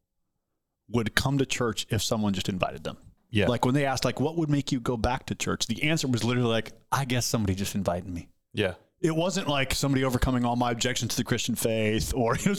would 0.89 1.15
come 1.15 1.39
to 1.39 1.47
church 1.47 1.87
if 1.91 2.03
someone 2.03 2.33
just 2.33 2.49
invited 2.49 2.85
them. 2.85 2.99
Yeah. 3.31 3.47
Like 3.47 3.65
when 3.65 3.75
they 3.75 3.87
asked, 3.87 4.05
like, 4.05 4.21
what 4.21 4.37
would 4.37 4.51
make 4.51 4.71
you 4.73 4.79
go 4.79 4.97
back 4.97 5.27
to 5.27 5.35
church? 5.35 5.67
The 5.67 5.83
answer 5.85 6.07
was 6.07 6.23
literally 6.23 6.51
like, 6.51 6.73
I 6.93 7.07
guess 7.07 7.25
somebody 7.25 7.55
just 7.55 7.75
invited 7.75 8.09
me. 8.09 8.29
Yeah. 8.53 8.75
It 9.01 9.17
wasn't 9.17 9.49
like 9.49 9.75
somebody 9.75 10.05
overcoming 10.05 10.45
all 10.45 10.55
my 10.55 10.71
objections 10.71 11.13
to 11.13 11.17
the 11.17 11.25
Christian 11.25 11.57
faith, 11.57 12.15
or 12.15 12.37
you 12.41 12.55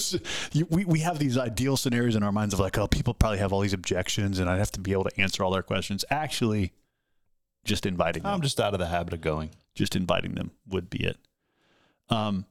know, 0.56 0.68
we 0.70 0.84
we 0.84 1.00
have 1.00 1.18
these 1.18 1.38
ideal 1.38 1.78
scenarios 1.78 2.18
in 2.18 2.24
our 2.24 2.34
minds 2.34 2.54
of 2.54 2.60
like, 2.60 2.78
oh, 2.78 2.88
people 2.88 3.14
probably 3.14 3.38
have 3.38 3.54
all 3.54 3.62
these 3.62 3.72
objections, 3.72 4.40
and 4.40 4.50
I'd 4.50 4.60
have 4.60 4.72
to 4.72 4.82
be 4.82 4.92
able 4.92 5.06
to 5.06 5.22
answer 5.22 5.42
all 5.42 5.52
their 5.52 5.64
questions. 5.64 6.04
Actually, 6.10 6.74
just 7.64 7.86
inviting 7.86 8.24
them. 8.24 8.34
I'm 8.34 8.42
just 8.42 8.60
out 8.60 8.74
of 8.74 8.80
the 8.80 8.88
habit 8.88 9.14
of 9.14 9.22
going. 9.22 9.52
Just 9.76 9.96
inviting 9.96 10.36
them 10.36 10.52
would 10.68 10.90
be 10.90 11.06
it. 11.06 11.18
Um, 12.10 12.46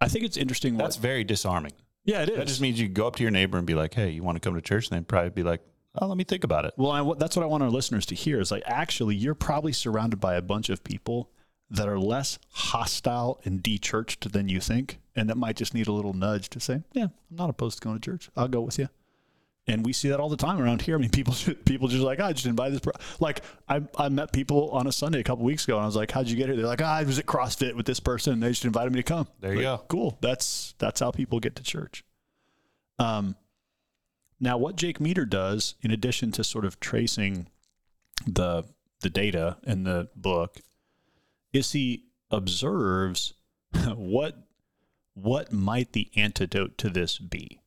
I 0.00 0.08
think 0.08 0.24
it's 0.24 0.36
interesting. 0.36 0.76
That's 0.76 0.96
what, 0.96 1.02
very 1.02 1.24
disarming. 1.24 1.72
Yeah, 2.04 2.22
it 2.22 2.30
is. 2.30 2.36
That 2.38 2.46
just 2.46 2.60
means 2.60 2.80
you 2.80 2.88
go 2.88 3.06
up 3.06 3.16
to 3.16 3.22
your 3.22 3.30
neighbor 3.30 3.58
and 3.58 3.66
be 3.66 3.74
like, 3.74 3.94
"Hey, 3.94 4.10
you 4.10 4.22
want 4.22 4.36
to 4.36 4.40
come 4.40 4.54
to 4.54 4.60
church?" 4.60 4.88
And 4.88 4.96
they'd 4.96 5.08
probably 5.08 5.30
be 5.30 5.42
like, 5.42 5.60
oh, 6.00 6.06
let 6.06 6.16
me 6.16 6.24
think 6.24 6.44
about 6.44 6.64
it. 6.64 6.74
Well, 6.76 6.90
I, 6.90 7.14
that's 7.18 7.36
what 7.36 7.42
I 7.42 7.46
want 7.46 7.62
our 7.62 7.70
listeners 7.70 8.06
to 8.06 8.14
hear 8.14 8.40
is 8.40 8.50
like, 8.50 8.62
actually, 8.66 9.16
you're 9.16 9.34
probably 9.34 9.72
surrounded 9.72 10.20
by 10.20 10.34
a 10.34 10.42
bunch 10.42 10.68
of 10.68 10.84
people 10.84 11.30
that 11.70 11.88
are 11.88 11.98
less 11.98 12.38
hostile 12.50 13.40
and 13.44 13.62
de-churched 13.62 14.32
than 14.32 14.48
you 14.48 14.60
think, 14.60 15.00
and 15.14 15.28
that 15.28 15.36
might 15.36 15.56
just 15.56 15.74
need 15.74 15.86
a 15.86 15.92
little 15.92 16.14
nudge 16.14 16.48
to 16.50 16.60
say, 16.60 16.82
yeah, 16.92 17.04
I'm 17.04 17.36
not 17.36 17.50
opposed 17.50 17.78
to 17.78 17.84
going 17.84 17.98
to 17.98 18.10
church. 18.10 18.30
I'll 18.36 18.48
go 18.48 18.62
with 18.62 18.78
you. 18.78 18.88
And 19.68 19.84
we 19.84 19.92
see 19.92 20.08
that 20.08 20.18
all 20.18 20.30
the 20.30 20.36
time 20.36 20.60
around 20.60 20.80
here. 20.80 20.96
I 20.96 20.98
mean, 20.98 21.10
people 21.10 21.34
people 21.64 21.88
just 21.88 22.02
like, 22.02 22.18
oh, 22.20 22.24
I 22.24 22.32
just 22.32 22.46
invite 22.46 22.72
this. 22.72 22.80
Pro-. 22.80 22.92
Like, 23.20 23.42
I, 23.68 23.82
I 23.96 24.08
met 24.08 24.32
people 24.32 24.70
on 24.70 24.86
a 24.86 24.92
Sunday 24.92 25.20
a 25.20 25.24
couple 25.24 25.44
weeks 25.44 25.64
ago, 25.64 25.76
and 25.76 25.82
I 25.82 25.86
was 25.86 25.94
like, 25.94 26.10
how'd 26.10 26.26
you 26.26 26.36
get 26.36 26.46
here? 26.46 26.56
They're 26.56 26.66
like, 26.66 26.82
ah, 26.82 26.96
I 26.96 27.04
was 27.04 27.18
at 27.18 27.26
CrossFit 27.26 27.74
with 27.76 27.86
this 27.86 28.00
person, 28.00 28.32
and 28.32 28.42
they 28.42 28.48
just 28.48 28.64
invited 28.64 28.92
me 28.92 29.00
to 29.00 29.02
come. 29.02 29.28
There 29.40 29.52
you 29.52 29.58
like, 29.58 29.64
go. 29.64 29.84
Cool. 29.88 30.18
That's 30.20 30.74
that's 30.78 31.00
how 31.00 31.10
people 31.10 31.38
get 31.38 31.54
to 31.56 31.62
church. 31.62 32.02
Um, 32.98 33.36
now, 34.40 34.56
what 34.56 34.76
Jake 34.76 35.00
Meador 35.00 35.26
does, 35.26 35.74
in 35.82 35.90
addition 35.90 36.32
to 36.32 36.44
sort 36.44 36.64
of 36.64 36.80
tracing 36.80 37.48
the 38.26 38.64
the 39.00 39.10
data 39.10 39.58
in 39.64 39.84
the 39.84 40.08
book, 40.16 40.58
is 41.52 41.72
he 41.72 42.04
observes 42.30 43.34
what 43.94 44.36
what 45.14 45.52
might 45.52 45.92
the 45.92 46.10
antidote 46.16 46.78
to 46.78 46.88
this 46.88 47.18
be. 47.18 47.60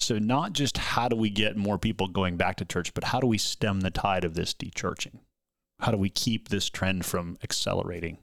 So, 0.00 0.18
not 0.18 0.52
just 0.52 0.78
how 0.78 1.08
do 1.08 1.16
we 1.16 1.30
get 1.30 1.56
more 1.56 1.78
people 1.78 2.08
going 2.08 2.36
back 2.36 2.56
to 2.56 2.64
church, 2.64 2.94
but 2.94 3.04
how 3.04 3.20
do 3.20 3.26
we 3.26 3.38
stem 3.38 3.80
the 3.80 3.90
tide 3.90 4.24
of 4.24 4.34
this 4.34 4.54
dechurching? 4.54 5.18
How 5.80 5.90
do 5.92 5.98
we 5.98 6.10
keep 6.10 6.48
this 6.48 6.70
trend 6.70 7.04
from 7.04 7.36
accelerating? 7.42 8.18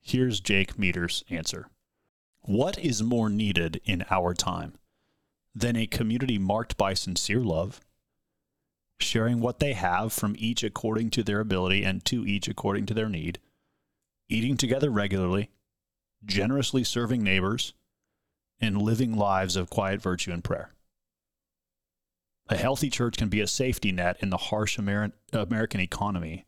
Here's 0.00 0.40
Jake 0.40 0.78
Meador's 0.78 1.24
answer. 1.28 1.68
What 2.40 2.78
is 2.78 3.02
more 3.02 3.28
needed 3.28 3.80
in 3.84 4.04
our 4.10 4.34
time? 4.34 4.74
than 5.54 5.76
a 5.76 5.86
community 5.86 6.38
marked 6.38 6.76
by 6.76 6.94
sincere 6.94 7.40
love, 7.40 7.80
sharing 9.00 9.40
what 9.40 9.58
they 9.58 9.72
have 9.72 10.12
from 10.12 10.36
each 10.38 10.62
according 10.62 11.10
to 11.10 11.22
their 11.22 11.40
ability 11.40 11.82
and 11.84 12.04
to 12.04 12.24
each 12.26 12.48
according 12.48 12.86
to 12.86 12.94
their 12.94 13.08
need, 13.08 13.38
eating 14.28 14.56
together 14.56 14.90
regularly, 14.90 15.50
generously 16.24 16.84
serving 16.84 17.22
neighbors, 17.22 17.72
and 18.60 18.82
living 18.82 19.16
lives 19.16 19.56
of 19.56 19.70
quiet 19.70 20.00
virtue 20.00 20.32
and 20.32 20.44
prayer. 20.44 20.70
A 22.50 22.56
healthy 22.56 22.90
church 22.90 23.16
can 23.16 23.30
be 23.30 23.40
a 23.40 23.46
safety 23.46 23.92
net 23.92 24.18
in 24.20 24.28
the 24.28 24.36
harsh 24.36 24.78
Amer- 24.78 25.12
American 25.32 25.80
economy 25.80 26.44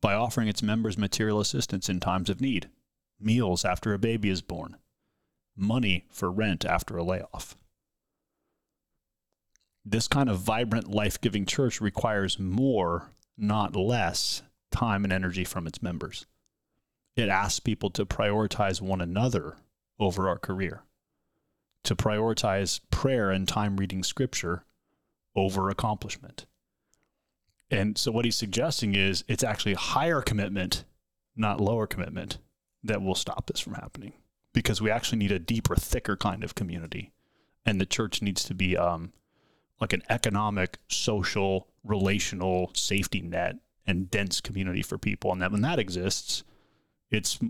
by 0.00 0.14
offering 0.14 0.48
its 0.48 0.62
members 0.62 0.96
material 0.96 1.40
assistance 1.40 1.88
in 1.88 2.00
times 2.00 2.30
of 2.30 2.40
need, 2.40 2.70
meals 3.20 3.64
after 3.64 3.92
a 3.92 3.98
baby 3.98 4.30
is 4.30 4.40
born, 4.40 4.76
money 5.56 6.06
for 6.10 6.30
rent 6.30 6.64
after 6.64 6.96
a 6.96 7.02
layoff 7.04 7.56
this 9.84 10.08
kind 10.08 10.30
of 10.30 10.38
vibrant, 10.38 10.88
life 10.88 11.20
giving 11.20 11.44
church 11.44 11.80
requires 11.80 12.38
more, 12.38 13.10
not 13.36 13.76
less, 13.76 14.42
time 14.70 15.04
and 15.04 15.12
energy 15.12 15.44
from 15.44 15.66
its 15.66 15.82
members. 15.82 16.26
It 17.16 17.28
asks 17.28 17.60
people 17.60 17.90
to 17.90 18.06
prioritize 18.06 18.80
one 18.80 19.00
another 19.00 19.56
over 20.00 20.28
our 20.28 20.38
career, 20.38 20.82
to 21.84 21.94
prioritize 21.94 22.80
prayer 22.90 23.30
and 23.30 23.46
time 23.46 23.76
reading 23.76 24.02
scripture 24.02 24.64
over 25.36 25.68
accomplishment. 25.70 26.46
And 27.70 27.96
so, 27.98 28.12
what 28.12 28.24
he's 28.24 28.36
suggesting 28.36 28.94
is 28.94 29.24
it's 29.28 29.42
actually 29.44 29.72
a 29.72 29.78
higher 29.78 30.20
commitment, 30.22 30.84
not 31.34 31.60
lower 31.60 31.86
commitment, 31.86 32.38
that 32.82 33.02
will 33.02 33.14
stop 33.14 33.46
this 33.46 33.60
from 33.60 33.74
happening. 33.74 34.12
because 34.52 34.80
we 34.80 34.88
actually 34.88 35.18
need 35.18 35.32
a 35.32 35.38
deeper, 35.40 35.74
thicker 35.74 36.16
kind 36.16 36.44
of 36.44 36.54
community. 36.54 37.10
And 37.66 37.80
the 37.80 37.86
church 37.86 38.22
needs 38.22 38.44
to 38.44 38.54
be 38.54 38.76
um, 38.76 39.12
like 39.80 39.92
an 39.92 40.02
economic, 40.08 40.78
social, 40.88 41.66
relational 41.82 42.70
safety 42.74 43.20
net 43.20 43.56
and 43.84 44.08
dense 44.10 44.40
community 44.40 44.80
for 44.82 44.96
people. 44.96 45.32
And 45.32 45.42
that 45.42 45.50
when 45.50 45.62
that 45.62 45.80
exists, 45.80 46.44
it's 47.10 47.40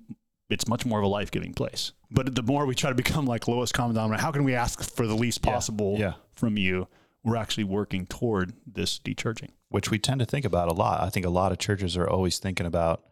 it's 0.48 0.66
much 0.68 0.86
more 0.86 0.98
of 1.00 1.04
a 1.04 1.08
life 1.08 1.30
giving 1.30 1.52
place. 1.52 1.92
But 2.10 2.34
the 2.34 2.42
more 2.42 2.64
we 2.64 2.74
try 2.74 2.88
to 2.90 2.96
become 2.96 3.26
like 3.26 3.48
lowest 3.48 3.74
common 3.74 3.94
denominator, 3.96 4.22
how 4.22 4.32
can 4.32 4.44
we 4.44 4.54
ask 4.54 4.82
for 4.82 5.06
the 5.06 5.14
least 5.16 5.40
Yeah. 5.44 5.52
possible 5.52 5.96
Yeah. 5.98 6.14
from 6.34 6.56
you? 6.56 6.88
We're 7.24 7.36
actually 7.36 7.64
working 7.64 8.06
toward 8.06 8.52
this 8.66 8.98
dechurching. 8.98 9.50
which 9.70 9.90
we 9.90 9.98
tend 9.98 10.20
to 10.20 10.26
think 10.26 10.44
about 10.44 10.68
a 10.68 10.72
lot. 10.74 11.00
I 11.02 11.10
think 11.10 11.26
a 11.26 11.30
lot 11.30 11.50
of 11.50 11.58
churches 11.58 11.96
are 11.96 12.08
always 12.08 12.38
thinking 12.38 12.66
about 12.66 13.02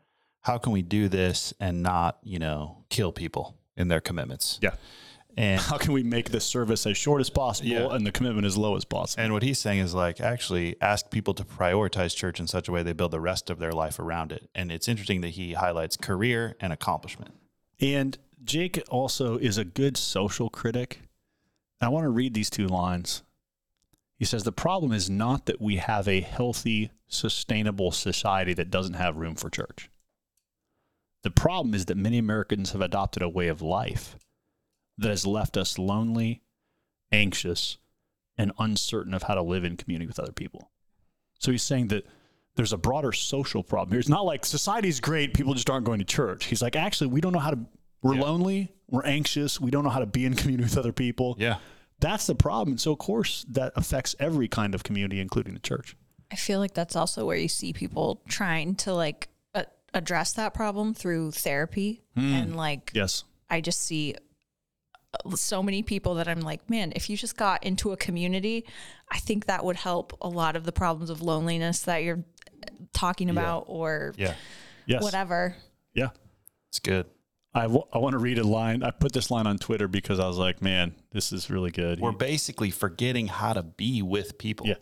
how 0.43 0.59
can 0.59 0.73
we 0.73 0.83
do 0.83 1.09
this 1.09 1.53
and 1.59 1.83
not, 1.83 2.19
you 2.23 2.39
know, 2.39 2.85
kill 2.89 3.11
people 3.11 3.57
in 3.77 3.89
their 3.89 4.01
commitments. 4.01 4.59
Yeah. 4.63 4.75
And 5.37 5.59
How 5.61 5.79
can 5.79 5.93
we 5.95 6.03
make 6.03 6.31
the 6.31 6.41
service 6.41 6.85
as 6.87 6.97
short 6.99 7.21
as 7.23 7.31
possible 7.31 7.71
Yeah. 7.71 7.89
and 7.95 8.07
the 8.07 8.13
commitment 8.13 8.47
as 8.47 8.57
low 8.59 8.77
as 8.77 8.85
possible? 8.85 9.23
and 9.25 9.33
what 9.33 9.43
he's 9.43 9.59
saying 9.59 9.79
is 9.79 9.95
like 9.95 10.21
actually 10.21 10.77
ask 10.83 11.11
people 11.11 11.33
to 11.35 11.43
prioritize 11.45 12.15
church 12.15 12.39
in 12.39 12.47
such 12.47 12.69
a 12.69 12.73
way 12.73 12.83
they 12.83 12.93
build 12.93 13.13
the 13.13 13.19
rest 13.21 13.49
of 13.49 13.59
their 13.59 13.73
life 13.73 13.99
around 13.99 14.31
it. 14.31 14.51
And 14.55 14.71
it's 14.71 14.89
interesting 14.89 15.23
that 15.23 15.31
he 15.31 15.55
highlights 15.55 15.97
career 15.97 16.55
and 16.61 16.71
accomplishment. 16.73 17.33
And 17.81 18.19
Jake 18.45 18.83
also 18.91 19.39
is 19.39 19.57
a 19.59 19.65
good 19.65 19.97
social 19.97 20.51
critic. 20.51 21.01
I 21.81 21.89
want 21.89 22.05
to 22.05 22.11
read 22.11 22.35
these 22.35 22.51
two 22.51 22.67
lines. 22.69 23.23
He 24.23 24.27
says, 24.27 24.45
The 24.45 24.53
problem 24.53 24.93
is 24.93 25.11
not 25.11 25.47
that 25.47 25.61
we 25.61 25.79
have 25.79 26.07
a 26.07 26.21
healthy, 26.21 26.93
sustainable 27.09 27.91
society 27.91 28.55
that 28.55 28.71
doesn't 28.71 28.95
have 28.95 29.17
room 29.17 29.35
for 29.35 29.51
church. 29.51 29.91
The 31.25 31.33
problem 31.33 31.75
is 31.75 31.87
that 31.87 31.97
many 31.97 32.19
Americans 32.19 32.71
have 32.71 32.83
adopted 32.83 33.25
a 33.25 33.29
way 33.29 33.49
of 33.49 33.63
life 33.63 34.17
that 34.97 35.09
has 35.09 35.27
left 35.27 35.57
us 35.57 35.77
lonely, 35.77 36.41
anxious, 37.11 37.79
and 38.39 38.53
uncertain 38.61 39.13
of 39.13 39.25
how 39.25 39.35
to 39.35 39.43
live 39.43 39.65
in 39.65 39.77
community 39.77 40.07
with 40.07 40.21
other 40.21 40.31
people. 40.31 40.71
So 41.41 41.51
he's 41.51 41.65
saying 41.65 41.89
that 41.89 42.07
there's 42.55 42.73
a 42.73 42.79
broader 42.79 43.11
social 43.11 43.65
problem 43.65 43.91
here. 43.91 43.99
It's 43.99 44.09
not 44.09 44.25
like 44.25 44.47
society's 44.47 45.01
great, 45.01 45.35
people 45.35 45.55
just 45.55 45.69
aren't 45.69 45.85
going 45.85 45.99
to 45.99 46.05
church. 46.05 46.45
He's 46.45 46.63
like, 46.63 46.77
actually, 46.77 47.09
we 47.09 47.21
don't 47.21 47.33
know 47.33 47.41
how 47.41 47.51
to, 47.51 47.59
we're 48.03 48.15
Yeah. 48.15 48.23
lonely, 48.23 48.73
we're 48.89 49.05
anxious, 49.05 49.61
we 49.61 49.73
don't 49.73 49.83
know 49.83 49.91
how 49.91 49.99
to 49.99 50.07
be 50.07 50.25
in 50.25 50.35
community 50.35 50.63
with 50.63 50.79
other 50.79 50.93
people. 50.93 51.35
Yeah. 51.41 51.57
That's 52.03 52.27
the 52.27 52.35
problem. 52.35 52.73
And 52.73 52.81
so, 52.81 52.93
of 52.93 52.99
course, 52.99 53.47
that 53.49 53.73
affects 53.77 54.15
every 54.21 54.49
kind 54.49 54.75
of 54.75 54.83
community, 54.83 55.21
including 55.21 55.55
the 55.55 55.61
church. 55.61 55.97
I 56.31 56.37
feel 56.37 56.59
like 56.59 56.75
that's 56.75 56.97
also 56.97 57.25
where 57.27 57.37
you 57.37 57.49
see 57.49 57.73
people 57.73 58.21
trying 58.29 58.75
to 58.77 58.93
like 58.93 59.29
a- 59.55 59.67
address 59.95 60.33
that 60.35 60.53
problem 60.55 60.95
through 60.95 61.31
therapy 61.33 62.03
and 62.17 62.57
like 62.57 62.91
Yes. 62.95 63.25
I 63.49 63.61
just 63.61 63.83
see 63.83 64.15
uh, 65.25 65.37
so 65.37 65.63
many 65.63 65.83
people 65.83 66.15
that 66.17 66.27
I'm 66.29 66.41
like, 66.41 66.69
man, 66.71 66.93
if 66.97 67.09
you 67.11 67.17
just 67.17 67.37
got 67.37 67.65
into 67.65 67.93
a 67.93 67.97
community, 67.97 68.65
I 69.11 69.19
think 69.19 69.47
that 69.47 69.65
would 69.65 69.77
help 69.77 70.17
a 70.23 70.29
lot 70.29 70.57
of 70.57 70.65
the 70.65 70.73
problems 70.73 71.11
of 71.11 71.21
loneliness 71.23 71.83
that 71.83 72.03
you're 72.03 72.25
talking 72.95 73.29
about 73.31 73.65
or 73.69 74.15
Yeah. 74.17 74.35
Yes. 74.87 75.03
whatever. 75.03 75.55
Yeah. 75.95 76.09
It's 76.71 76.79
good. 76.81 77.07
I, 77.55 77.63
w- 77.63 77.85
I 77.93 77.99
want 77.99 78.13
to 78.15 78.19
read 78.19 78.39
a 78.39 78.47
line. 78.47 78.83
I 78.83 78.91
put 78.91 79.13
this 79.13 79.31
line 79.31 79.47
on 79.47 79.59
Twitter 79.59 79.87
because 79.89 80.19
I 80.19 80.27
was 80.27 80.39
like, 80.39 80.63
man, 80.63 80.95
this 81.11 81.33
is 81.33 81.51
really 81.51 81.71
good. 81.71 82.01
We're 82.01 82.13
He- 82.13 82.17
basically 82.17 82.71
forgetting 82.71 83.27
how 83.29 83.53
to 83.53 83.63
be 83.63 84.01
with 84.03 84.39
people. 84.39 84.67
Yeah. 84.67 84.77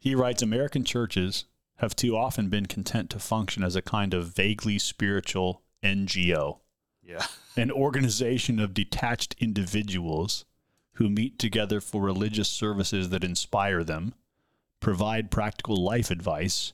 He 0.00 0.14
writes 0.14 0.42
American 0.42 0.82
churches 0.84 1.44
have 1.76 1.94
too 1.94 2.16
often 2.16 2.48
been 2.48 2.66
content 2.66 3.10
to 3.10 3.18
function 3.18 3.62
as 3.62 3.76
a 3.76 3.82
kind 3.82 4.14
of 4.14 4.26
vaguely 4.34 4.78
spiritual 4.78 5.62
NGO, 5.82 6.58
Yeah. 7.02 7.24
an 7.56 7.70
organization 7.70 8.58
of 8.58 8.74
detached 8.74 9.36
individuals 9.38 10.44
who 10.94 11.08
meet 11.08 11.38
together 11.38 11.80
for 11.80 12.02
religious 12.02 12.48
services 12.48 13.08
that 13.10 13.24
inspire 13.24 13.82
them, 13.84 14.14
provide 14.80 15.30
practical 15.30 15.76
life 15.76 16.10
advice, 16.10 16.72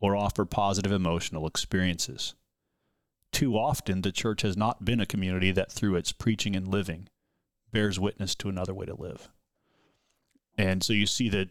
or 0.00 0.14
offer 0.16 0.44
positive 0.44 0.92
emotional 0.92 1.46
experiences. 1.46 2.34
Too 3.36 3.58
often, 3.58 4.00
the 4.00 4.12
church 4.12 4.40
has 4.40 4.56
not 4.56 4.86
been 4.86 4.98
a 4.98 5.04
community 5.04 5.50
that, 5.52 5.70
through 5.70 5.96
its 5.96 6.10
preaching 6.10 6.56
and 6.56 6.66
living, 6.66 7.10
bears 7.70 8.00
witness 8.00 8.34
to 8.36 8.48
another 8.48 8.72
way 8.72 8.86
to 8.86 8.94
live. 8.94 9.28
And 10.56 10.82
so 10.82 10.94
you 10.94 11.04
see 11.04 11.28
that 11.28 11.50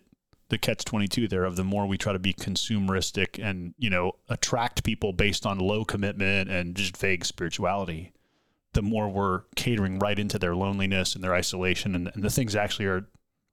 the 0.49 0.57
catch 0.57 0.83
22 0.83 1.27
there 1.27 1.43
of 1.43 1.57
the 1.57 1.63
more 1.63 1.85
we 1.85 1.99
try 1.99 2.11
to 2.11 2.17
be 2.17 2.33
consumeristic 2.33 3.39
and, 3.39 3.75
you 3.77 3.91
know, 3.91 4.13
attract 4.29 4.83
people 4.83 5.13
based 5.13 5.45
on 5.45 5.59
low 5.59 5.85
commitment 5.85 6.49
and 6.49 6.73
just 6.73 6.97
vague 6.97 7.23
spirituality, 7.23 8.13
the 8.73 8.81
more 8.81 9.07
we're 9.07 9.41
catering 9.55 9.99
right 9.99 10.17
into 10.17 10.39
their 10.39 10.55
loneliness 10.55 11.13
and 11.13 11.23
their 11.23 11.35
isolation 11.35 11.93
and, 11.93 12.09
and 12.15 12.23
the 12.23 12.31
things 12.31 12.55
actually 12.55 12.87
are 12.87 13.05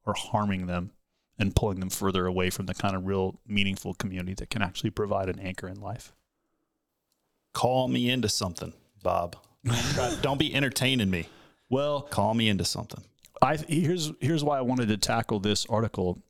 are 0.06 0.14
harming 0.16 0.68
them 0.68 0.92
and 1.38 1.54
pulling 1.54 1.80
them 1.80 1.90
further 1.90 2.24
away 2.24 2.48
from 2.48 2.64
the 2.64 2.72
kind 2.72 2.96
of 2.96 3.06
real 3.06 3.38
meaningful 3.46 3.92
community 3.92 4.32
that 4.32 4.48
can 4.48 4.62
actually 4.62 4.88
provide 4.88 5.28
an 5.28 5.38
anchor 5.38 5.68
in 5.68 5.78
life. 5.78 6.14
Call 7.52 7.88
me 7.88 8.10
into 8.10 8.28
something, 8.28 8.72
Bob. 9.02 9.36
Don't 10.22 10.38
be 10.38 10.54
entertaining 10.54 11.10
me. 11.10 11.28
Well, 11.68 12.02
Call 12.02 12.34
me 12.34 12.48
into 12.48 12.64
something. 12.64 13.02
I 13.40 13.56
here's 13.56 14.12
here's 14.20 14.44
why 14.44 14.58
I 14.58 14.62
wanted 14.62 14.88
to 14.88 14.96
tackle 14.96 15.40
this 15.40 15.66
article 15.66 16.22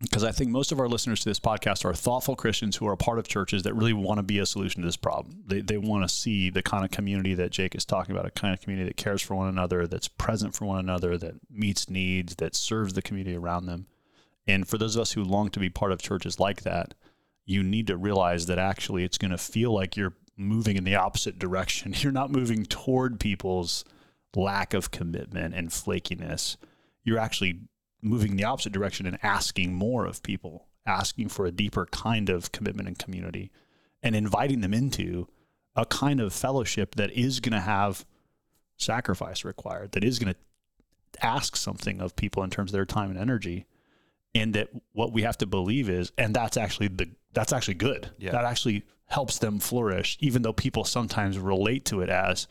because 0.00 0.24
I 0.24 0.32
think 0.32 0.50
most 0.50 0.72
of 0.72 0.80
our 0.80 0.88
listeners 0.88 1.20
to 1.20 1.28
this 1.28 1.40
podcast 1.40 1.84
are 1.84 1.94
thoughtful 1.94 2.36
Christians 2.36 2.76
who 2.76 2.86
are 2.86 2.92
a 2.92 2.96
part 2.96 3.18
of 3.18 3.26
churches 3.26 3.62
that 3.62 3.74
really 3.74 3.92
want 3.92 4.18
to 4.18 4.22
be 4.22 4.38
a 4.38 4.46
solution 4.46 4.82
to 4.82 4.86
this 4.86 4.96
problem. 4.96 5.42
They 5.46 5.60
they 5.60 5.78
want 5.78 6.08
to 6.08 6.14
see 6.14 6.50
the 6.50 6.62
kind 6.62 6.84
of 6.84 6.90
community 6.90 7.34
that 7.34 7.50
Jake 7.50 7.74
is 7.74 7.84
talking 7.84 8.14
about, 8.14 8.26
a 8.26 8.30
kind 8.30 8.54
of 8.54 8.60
community 8.60 8.88
that 8.88 8.96
cares 8.96 9.22
for 9.22 9.34
one 9.34 9.48
another, 9.48 9.86
that's 9.86 10.08
present 10.08 10.54
for 10.54 10.66
one 10.66 10.78
another, 10.78 11.16
that 11.18 11.34
meets 11.50 11.88
needs, 11.88 12.36
that 12.36 12.54
serves 12.54 12.92
the 12.92 13.02
community 13.02 13.36
around 13.36 13.66
them. 13.66 13.86
And 14.46 14.68
for 14.68 14.78
those 14.78 14.94
of 14.94 15.02
us 15.02 15.12
who 15.12 15.24
long 15.24 15.48
to 15.50 15.60
be 15.60 15.70
part 15.70 15.92
of 15.92 16.02
churches 16.02 16.38
like 16.38 16.62
that, 16.62 16.94
you 17.46 17.62
need 17.62 17.86
to 17.86 17.96
realize 17.96 18.46
that 18.46 18.58
actually 18.58 19.04
it's 19.04 19.18
going 19.18 19.30
to 19.30 19.38
feel 19.38 19.72
like 19.72 19.96
you're 19.96 20.14
moving 20.36 20.76
in 20.76 20.84
the 20.84 20.94
opposite 20.94 21.38
direction. 21.38 21.94
You're 21.98 22.12
not 22.12 22.30
moving 22.30 22.64
toward 22.64 23.20
people's 23.20 23.84
lack 24.34 24.74
of 24.74 24.90
commitment 24.90 25.54
and 25.54 25.70
flakiness. 25.70 26.56
You're 27.04 27.18
actually 27.18 27.60
moving 28.02 28.32
in 28.32 28.36
the 28.36 28.44
opposite 28.44 28.72
direction 28.72 29.06
and 29.06 29.18
asking 29.22 29.74
more 29.74 30.06
of 30.06 30.22
people, 30.22 30.66
asking 30.86 31.28
for 31.28 31.46
a 31.46 31.52
deeper 31.52 31.86
kind 31.86 32.28
of 32.28 32.52
commitment 32.52 32.88
and 32.88 32.98
community, 32.98 33.50
and 34.02 34.14
inviting 34.14 34.60
them 34.60 34.74
into 34.74 35.28
a 35.76 35.86
kind 35.86 36.20
of 36.20 36.32
fellowship 36.32 36.94
that 36.96 37.10
is 37.12 37.40
going 37.40 37.52
to 37.52 37.60
have 37.60 38.04
sacrifice 38.76 39.44
required, 39.44 39.92
that 39.92 40.04
is 40.04 40.18
going 40.18 40.34
to 40.34 41.24
ask 41.24 41.56
something 41.56 42.00
of 42.00 42.16
people 42.16 42.42
in 42.42 42.50
terms 42.50 42.70
of 42.70 42.74
their 42.74 42.84
time 42.84 43.10
and 43.10 43.18
energy. 43.18 43.66
And 44.36 44.52
that 44.54 44.68
what 44.92 45.12
we 45.12 45.22
have 45.22 45.38
to 45.38 45.46
believe 45.46 45.88
is, 45.88 46.10
and 46.18 46.34
that's 46.34 46.56
actually 46.56 46.88
the 46.88 47.08
that's 47.32 47.52
actually 47.52 47.74
good. 47.74 48.10
Yeah. 48.18 48.32
That 48.32 48.44
actually 48.44 48.84
helps 49.06 49.38
them 49.38 49.58
flourish, 49.60 50.16
even 50.20 50.42
though 50.42 50.52
people 50.52 50.84
sometimes 50.84 51.38
relate 51.38 51.84
to 51.86 52.00
it 52.00 52.08
as, 52.08 52.46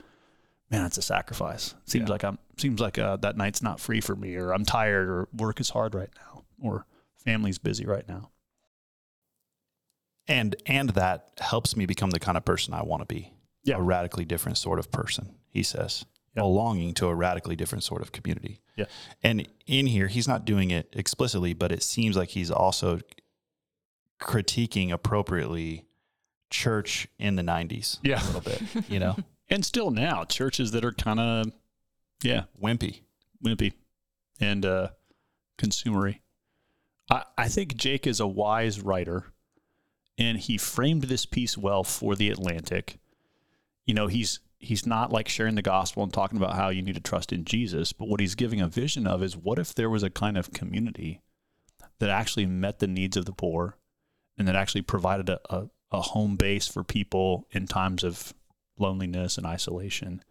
man, 0.69 0.85
it's 0.85 0.97
a 0.97 1.01
sacrifice. 1.01 1.75
Seems 1.85 2.07
Yeah. 2.07 2.11
like 2.13 2.23
I'm 2.23 2.37
seems 2.57 2.79
like 2.79 2.99
uh, 2.99 3.17
that 3.17 3.35
night's 3.35 3.61
not 3.63 3.79
free 3.79 3.99
for 3.99 4.15
me, 4.15 4.35
or 4.35 4.51
I'm 4.53 4.63
tired, 4.65 5.09
or 5.09 5.27
work 5.35 5.59
is 5.59 5.71
hard 5.71 5.95
right 5.95 6.09
now, 6.15 6.43
or 6.61 6.85
family's 7.17 7.57
busy 7.57 7.85
right 7.85 8.07
now. 8.07 8.29
And 10.27 10.55
and 10.65 10.89
that 10.91 11.31
helps 11.39 11.75
me 11.75 11.85
become 11.85 12.11
the 12.11 12.19
kind 12.19 12.37
of 12.37 12.45
person 12.45 12.73
I 12.73 12.83
want 12.83 13.01
to 13.01 13.13
be. 13.13 13.33
Yeah. 13.63 13.77
A 13.77 13.81
radically 13.81 14.25
different 14.25 14.57
sort 14.57 14.79
of 14.79 14.91
person, 14.91 15.35
he 15.49 15.63
says. 15.63 16.05
Yeah. 16.35 16.41
Belonging 16.43 16.93
to 16.95 17.07
a 17.07 17.15
radically 17.15 17.55
different 17.55 17.83
sort 17.83 18.01
of 18.01 18.11
community. 18.11 18.61
Yeah. 18.75 18.85
And 19.21 19.47
in 19.67 19.87
here, 19.87 20.07
he's 20.07 20.27
not 20.27 20.45
doing 20.45 20.71
it 20.71 20.89
explicitly, 20.93 21.53
but 21.53 21.71
it 21.71 21.83
seems 21.83 22.15
like 22.17 22.29
he's 22.29 22.49
also 22.51 22.99
critiquing 24.21 24.91
appropriately 24.91 25.85
church 26.53 27.07
in 27.17 27.35
the 27.35 27.41
90s 27.43 27.97
Yeah. 28.03 28.23
a 28.23 28.25
little 28.27 28.41
bit, 28.41 28.61
you 28.89 28.99
know, 28.99 29.17
And 29.49 29.65
still 29.65 29.91
now, 29.91 30.23
churches 30.23 30.71
that 30.71 30.85
are 30.85 30.93
kind 30.93 31.19
of, 31.19 31.51
yeah, 32.23 32.43
wimpy. 32.61 33.01
wimpy 33.45 33.73
and 34.39 34.65
uh, 34.65 34.87
consumery. 35.59 36.19
I, 37.11 37.23
I 37.37 37.47
think 37.49 37.75
Jake 37.75 38.07
is 38.07 38.19
a 38.21 38.25
wise 38.25 38.79
writer, 38.79 39.33
and 40.17 40.37
he 40.39 40.57
framed 40.57 41.03
this 41.03 41.25
piece 41.25 41.57
well 41.57 41.83
for 41.83 42.15
the 42.15 42.29
Atlantic. 42.29 42.97
You 43.85 43.93
know, 43.93 44.07
he's 44.07 44.39
he's 44.57 44.87
not 44.87 45.11
like 45.11 45.27
sharing 45.27 45.55
the 45.55 45.61
gospel 45.61 46.03
and 46.03 46.13
talking 46.13 46.37
about 46.37 46.55
how 46.55 46.69
you 46.69 46.81
need 46.81 46.95
to 46.95 47.01
trust 47.01 47.33
in 47.33 47.43
Jesus, 47.43 47.91
but 47.91 48.07
what 48.07 48.21
he's 48.21 48.33
giving 48.35 48.61
a 48.61 48.67
vision 48.67 49.05
of 49.05 49.21
is 49.21 49.35
what 49.35 49.59
if 49.59 49.75
there 49.75 49.89
was 49.89 50.03
a 50.03 50.09
kind 50.09 50.37
of 50.37 50.53
community 50.53 51.21
that 51.99 52.09
actually 52.09 52.45
met 52.45 52.79
the 52.79 52.87
needs 52.87 53.17
of 53.17 53.25
the 53.25 53.33
poor 53.33 53.77
and 54.37 54.47
that 54.47 54.55
actually 54.55 54.81
provided 54.83 55.29
a, 55.29 55.39
a, 55.53 55.69
a 55.93 56.01
home 56.01 56.35
base 56.35 56.67
for 56.67 56.83
people 56.83 57.47
in 57.51 57.67
times 57.67 58.03
of 58.03 58.33
loneliness 58.77 59.37
and 59.37 59.45
isolation. 59.45 60.23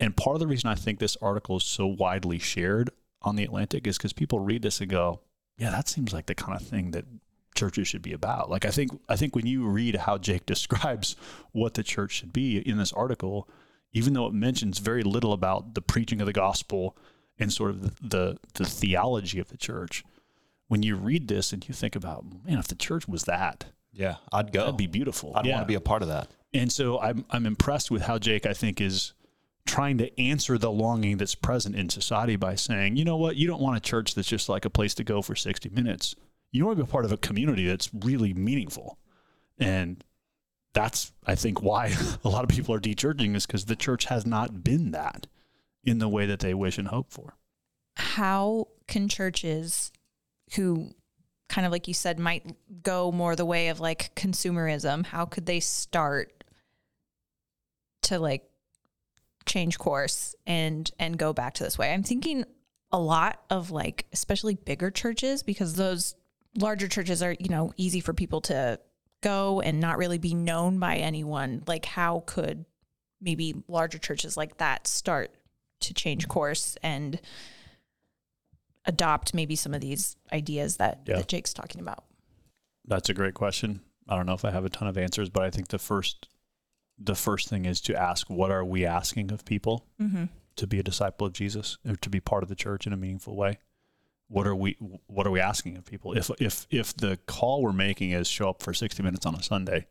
And 0.00 0.16
part 0.16 0.34
of 0.34 0.40
the 0.40 0.46
reason 0.46 0.68
I 0.68 0.74
think 0.74 0.98
this 0.98 1.16
article 1.22 1.56
is 1.56 1.64
so 1.64 1.86
widely 1.86 2.38
shared 2.38 2.90
on 3.22 3.36
the 3.36 3.44
Atlantic 3.44 3.86
is 3.86 3.96
because 3.96 4.12
people 4.12 4.40
read 4.40 4.62
this 4.62 4.80
and 4.80 4.90
go, 4.90 5.20
"Yeah, 5.56 5.70
that 5.70 5.88
seems 5.88 6.12
like 6.12 6.26
the 6.26 6.34
kind 6.34 6.60
of 6.60 6.66
thing 6.66 6.90
that 6.90 7.06
churches 7.54 7.88
should 7.88 8.02
be 8.02 8.12
about." 8.12 8.50
Like 8.50 8.64
I 8.64 8.70
think 8.70 9.00
I 9.08 9.16
think 9.16 9.34
when 9.34 9.46
you 9.46 9.66
read 9.66 9.96
how 9.96 10.18
Jake 10.18 10.44
describes 10.54 11.16
what 11.52 11.74
the 11.74 11.82
church 11.82 12.12
should 12.12 12.32
be 12.32 12.58
in 12.58 12.76
this 12.76 12.92
article, 12.92 13.48
even 13.92 14.12
though 14.12 14.26
it 14.26 14.34
mentions 14.34 14.78
very 14.78 15.02
little 15.02 15.32
about 15.32 15.74
the 15.74 15.82
preaching 15.82 16.20
of 16.20 16.26
the 16.26 16.32
gospel 16.32 16.96
and 17.38 17.52
sort 17.52 17.70
of 17.70 17.82
the, 17.82 18.08
the, 18.08 18.38
the 18.54 18.64
theology 18.64 19.38
of 19.38 19.48
the 19.48 19.56
church. 19.56 20.04
When 20.68 20.82
you 20.82 20.96
read 20.96 21.28
this 21.28 21.52
and 21.52 21.66
you 21.68 21.74
think 21.74 21.94
about, 21.94 22.24
man, 22.44 22.58
if 22.58 22.66
the 22.66 22.74
church 22.74 23.06
was 23.06 23.24
that, 23.24 23.66
Yeah, 23.96 24.16
I'd 24.32 24.52
go. 24.52 24.60
that'd 24.60 24.76
be 24.76 24.86
beautiful. 24.86 25.32
I'd 25.34 25.46
Yeah. 25.46 25.54
want 25.56 25.64
to 25.64 25.68
be 25.68 25.74
a 25.74 25.80
part 25.80 26.02
of 26.02 26.08
that. 26.08 26.28
And 26.52 26.70
so 26.70 27.00
I'm 27.00 27.24
I'm 27.30 27.46
impressed 27.46 27.90
with 27.90 28.02
how 28.02 28.18
Jake 28.18 28.46
I 28.46 28.52
think 28.52 28.80
is 28.80 29.12
trying 29.66 29.98
to 29.98 30.20
answer 30.20 30.56
the 30.58 30.70
longing 30.70 31.16
that's 31.16 31.34
present 31.34 31.74
in 31.74 31.88
society 31.88 32.36
by 32.36 32.54
saying, 32.54 32.96
you 32.96 33.04
know 33.04 33.16
what, 33.16 33.34
you 33.36 33.48
don't 33.48 33.60
want 33.60 33.76
a 33.76 33.80
church 33.80 34.14
that's 34.14 34.28
just 34.28 34.48
like 34.48 34.64
a 34.64 34.70
place 34.70 34.94
to 34.94 35.02
go 35.04 35.22
for 35.22 35.34
60 35.34 35.68
minutes. 35.70 36.14
You 36.52 36.64
want 36.64 36.78
to 36.78 36.84
be 36.84 36.88
a 36.88 36.92
part 36.92 37.04
of 37.04 37.10
a 37.12 37.16
community 37.16 37.66
that's 37.66 37.90
really 37.92 38.32
meaningful. 38.32 38.96
And 39.58 40.04
that's 40.72 41.12
I 41.26 41.34
think 41.34 41.62
why 41.62 41.94
a 42.24 42.28
lot 42.28 42.44
of 42.44 42.50
people 42.50 42.74
are 42.74 42.78
de-churching 42.80 43.34
is 43.34 43.44
because 43.46 43.64
the 43.64 43.76
church 43.76 44.04
has 44.04 44.24
not 44.26 44.62
been 44.62 44.92
that 44.92 45.26
in 45.82 45.98
the 45.98 46.08
way 46.08 46.26
that 46.26 46.40
they 46.40 46.54
wish 46.54 46.78
and 46.78 46.88
hope 46.88 47.10
for. 47.10 47.34
How 47.96 48.68
can 48.86 49.08
churches 49.08 49.90
who 50.54 50.94
kind 51.48 51.66
of 51.66 51.72
like 51.72 51.88
you 51.88 51.94
said 51.94 52.18
might 52.18 52.44
go 52.82 53.12
more 53.12 53.36
the 53.36 53.44
way 53.44 53.68
of 53.68 53.80
like 53.80 54.14
consumerism, 54.14 55.06
how 55.06 55.24
could 55.24 55.46
they 55.46 55.60
start 55.60 56.44
to 58.02 58.18
like 58.18 58.44
change 59.46 59.78
course 59.78 60.34
and 60.46 60.90
and 60.98 61.18
go 61.18 61.32
back 61.32 61.54
to 61.54 61.64
this 61.64 61.78
way? 61.78 61.92
I'm 61.92 62.02
thinking 62.02 62.44
a 62.92 62.98
lot 62.98 63.42
of 63.50 63.70
like 63.70 64.06
especially 64.12 64.54
bigger 64.54 64.90
churches 64.90 65.42
because 65.42 65.74
those 65.74 66.14
larger 66.58 66.88
churches 66.88 67.22
are, 67.22 67.36
you 67.38 67.48
know, 67.48 67.72
easy 67.76 68.00
for 68.00 68.12
people 68.12 68.40
to 68.42 68.80
go 69.22 69.60
and 69.60 69.80
not 69.80 69.98
really 69.98 70.18
be 70.18 70.34
known 70.34 70.78
by 70.78 70.96
anyone. 70.96 71.62
Like 71.66 71.84
how 71.84 72.22
could 72.26 72.64
maybe 73.20 73.54
larger 73.68 73.98
churches 73.98 74.36
like 74.36 74.58
that 74.58 74.86
start 74.86 75.34
to 75.80 75.94
change 75.94 76.28
course 76.28 76.76
and 76.82 77.20
adopt 78.86 79.34
maybe 79.34 79.56
some 79.56 79.74
of 79.74 79.80
these 79.80 80.16
ideas 80.32 80.76
that, 80.76 81.00
Yeah. 81.06 81.16
that 81.16 81.28
Jake's 81.28 81.52
talking 81.52 81.80
about. 81.80 82.04
That's 82.86 83.08
a 83.08 83.14
great 83.14 83.34
question. 83.34 83.80
I 84.08 84.14
don't 84.16 84.26
know 84.26 84.34
if 84.34 84.44
I 84.44 84.50
have 84.52 84.64
a 84.64 84.68
ton 84.70 84.86
of 84.88 84.96
answers, 84.96 85.28
but 85.28 85.42
I 85.42 85.50
think 85.50 85.68
the 85.68 85.78
first 85.78 86.28
the 86.98 87.14
first 87.14 87.48
thing 87.50 87.66
is 87.66 87.80
to 87.82 87.94
ask 87.94 88.30
what 88.30 88.50
are 88.50 88.64
we 88.64 88.86
asking 88.86 89.30
of 89.30 89.44
people 89.44 89.84
Mm-hmm. 90.00 90.24
to 90.56 90.66
be 90.66 90.78
a 90.78 90.82
disciple 90.82 91.26
of 91.26 91.34
Jesus 91.34 91.76
or 91.86 91.96
to 91.96 92.08
be 92.08 92.20
part 92.20 92.42
of 92.42 92.48
the 92.48 92.54
church 92.54 92.86
in 92.86 92.92
a 92.92 92.96
meaningful 92.96 93.36
way? 93.36 93.58
What 94.28 94.46
are 94.46 94.54
we 94.56 94.76
what 95.06 95.26
are 95.26 95.30
we 95.30 95.40
asking 95.40 95.76
of 95.76 95.84
people? 95.84 96.12
If 96.16 96.30
if 96.40 96.66
if 96.70 96.96
the 96.96 97.18
call 97.26 97.62
we're 97.62 97.72
making 97.72 98.12
is 98.12 98.28
show 98.28 98.48
up 98.50 98.62
for 98.62 98.72
60 98.72 99.02
minutes 99.02 99.26
on 99.26 99.34
a 99.34 99.42
Sunday, 99.42 99.86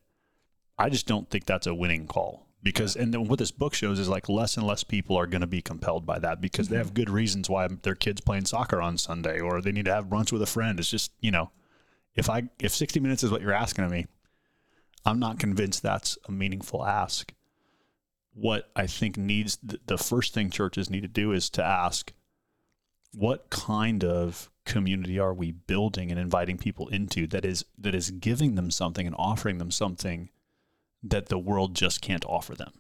I 0.80 0.90
just 0.90 1.06
don't 1.08 1.30
think 1.30 1.46
that's 1.46 1.68
a 1.68 1.76
winning 1.76 2.08
call. 2.08 2.45
Because 2.66 2.96
and 2.96 3.14
then 3.14 3.28
what 3.28 3.38
this 3.38 3.52
book 3.52 3.76
shows 3.76 4.00
is 4.00 4.10
like 4.10 4.28
less 4.28 4.58
and 4.58 4.66
less 4.66 4.84
people 4.84 5.16
are 5.16 5.28
going 5.28 5.42
to 5.42 5.48
be 5.48 5.62
compelled 5.62 6.04
by 6.04 6.18
that 6.18 6.42
because 6.42 6.68
they 6.68 6.78
mm-hmm. 6.78 6.86
have 6.86 6.96
good 6.96 7.12
reasons 7.12 7.48
why 7.48 7.68
their 7.68 7.94
kids 7.94 8.22
playing 8.22 8.46
soccer 8.46 8.82
on 8.82 8.98
Sunday 8.98 9.40
or 9.40 9.62
they 9.62 9.72
need 9.72 9.86
to 9.86 9.94
have 9.94 10.08
brunch 10.08 10.32
with 10.32 10.42
a 10.42 10.48
friend. 10.48 10.80
It's 10.80 10.90
just, 10.90 11.12
you 11.22 11.30
know, 11.30 11.52
if 12.16 12.28
I 12.28 12.50
if 12.60 12.74
60 12.74 13.00
minutes 13.00 13.24
is 13.24 13.30
what 13.30 13.42
you're 13.44 13.54
asking 13.54 13.86
of 13.86 13.92
me, 13.92 14.08
I'm 15.06 15.20
not 15.20 15.38
convinced 15.38 15.84
that's 15.84 16.18
a 16.28 16.32
meaningful 16.32 16.84
ask. 16.84 17.32
What 18.34 18.72
I 18.76 18.88
think 18.88 19.16
needs 19.16 19.60
the 19.62 20.00
first 20.00 20.34
thing 20.34 20.50
churches 20.50 20.90
need 20.90 21.02
to 21.02 21.08
do 21.08 21.34
is 21.34 21.52
to 21.52 21.64
ask 21.64 22.14
what 23.14 23.52
kind 23.52 24.04
of 24.04 24.50
community 24.66 25.20
are 25.20 25.36
we 25.36 25.52
building 25.52 26.10
and 26.10 26.20
inviting 26.20 26.58
people 26.58 26.88
into 26.88 27.28
that 27.28 27.46
is 27.46 27.64
that 27.78 27.94
is 27.94 28.10
giving 28.10 28.56
them 28.56 28.72
something 28.72 29.06
and 29.06 29.16
offering 29.20 29.60
them 29.60 29.70
something 29.70 30.30
that 31.06 31.28
the 31.28 31.40
world 31.40 31.76
just 31.76 32.02
can't 32.02 32.26
offer 32.26 32.56
them. 32.56 32.74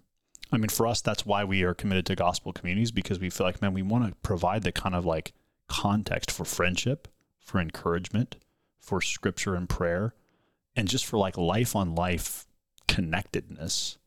I 0.51 0.57
mean, 0.57 0.69
for 0.69 0.87
us, 0.87 1.01
that's 1.01 1.25
why 1.25 1.43
we 1.43 1.63
are 1.63 1.73
committed 1.73 2.05
to 2.07 2.15
gospel 2.15 2.53
communities 2.53 2.91
because 2.91 3.19
we 3.19 3.29
feel 3.29 3.45
like, 3.45 3.61
man, 3.61 3.73
we 3.73 3.81
want 3.81 4.07
to 4.07 4.15
provide 4.21 4.63
the 4.63 4.71
kind 4.71 4.95
of 4.95 5.05
like 5.05 5.33
context 5.67 6.31
for 6.31 6.45
friendship, 6.45 7.07
for 7.39 7.59
encouragement, 7.59 8.35
for 8.79 9.01
scripture 9.01 9.55
and 9.55 9.67
prayer, 9.67 10.13
and 10.75 10.87
just 10.87 11.05
for 11.05 11.17
like 11.17 11.37
life 11.37 11.75
on 11.75 11.95
life 11.95 12.45
connectedness 12.87 13.97